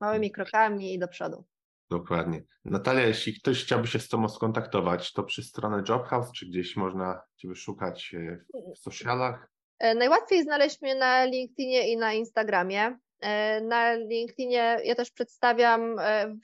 [0.00, 1.44] Małymi krokami i do przodu.
[1.90, 2.42] Dokładnie.
[2.64, 7.22] Natalia, jeśli ktoś chciałby się z Tobą skontaktować, to przez stronę Jobhouse, czy gdzieś można
[7.36, 9.50] Ciebie szukać e, w socialach?
[9.78, 12.98] E, Najłatwiej znaleźć mnie na LinkedInie i na Instagramie.
[13.20, 15.96] E, Na LinkedInie ja też przedstawiam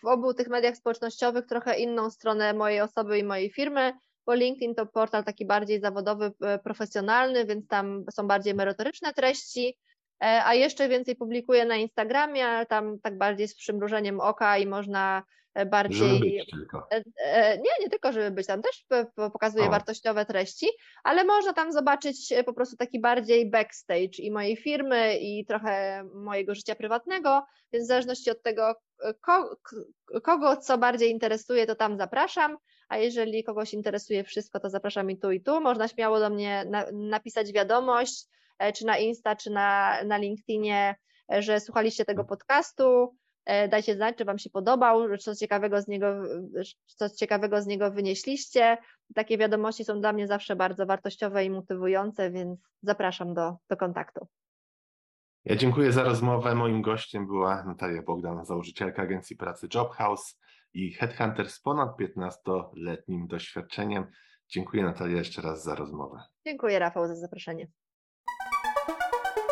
[0.02, 3.92] w obu tych mediach społecznościowych trochę inną stronę mojej osoby i mojej firmy,
[4.26, 6.32] bo LinkedIn to portal taki bardziej zawodowy,
[6.64, 9.78] profesjonalny, więc tam są bardziej merytoryczne treści,
[10.20, 15.22] a jeszcze więcej publikuję na Instagramie, ale tam tak bardziej z przymrużeniem oka i można
[15.54, 16.86] e, Żeby bardziej być tylko.
[16.92, 19.70] E, e, Nie, nie tylko, żeby być tam, też pokazuję O.
[19.70, 20.66] wartościowe treści,
[21.04, 26.04] ale można tam zobaczyć e, po prostu taki bardziej backstage i mojej firmy, i trochę
[26.14, 27.42] mojego życia prywatnego,
[27.72, 29.14] więc w zależności od tego, e,
[30.22, 32.56] kogo co bardziej interesuje, to tam zapraszam,
[32.88, 35.60] a jeżeli kogoś interesuje wszystko, to zapraszam i tu, i tu.
[35.60, 38.39] Można śmiało do mnie na, napisać wiadomość, e,
[38.74, 40.96] czy na Insta, czy na, na LinkedInie,
[41.32, 45.82] e, że słuchaliście tego podcastu, E, Dajcie znać, czy Wam się podobał, czy coś ciekawego
[45.82, 46.22] z niego,
[46.86, 48.78] coś ciekawego z niego wynieśliście.
[49.14, 54.26] Takie wiadomości są dla mnie zawsze bardzo wartościowe i motywujące, więc zapraszam do, do kontaktu.
[55.44, 56.54] Ja dziękuję za rozmowę.
[56.54, 60.38] Moim gościem była Natalia Bogdan, założycielka agencji pracy Jobhouse
[60.74, 64.06] i headhunter z ponad 15-letnim doświadczeniem.
[64.48, 66.22] Dziękuję Natalia jeszcze raz za rozmowę.
[66.46, 67.66] Dziękuję Rafał za zaproszenie.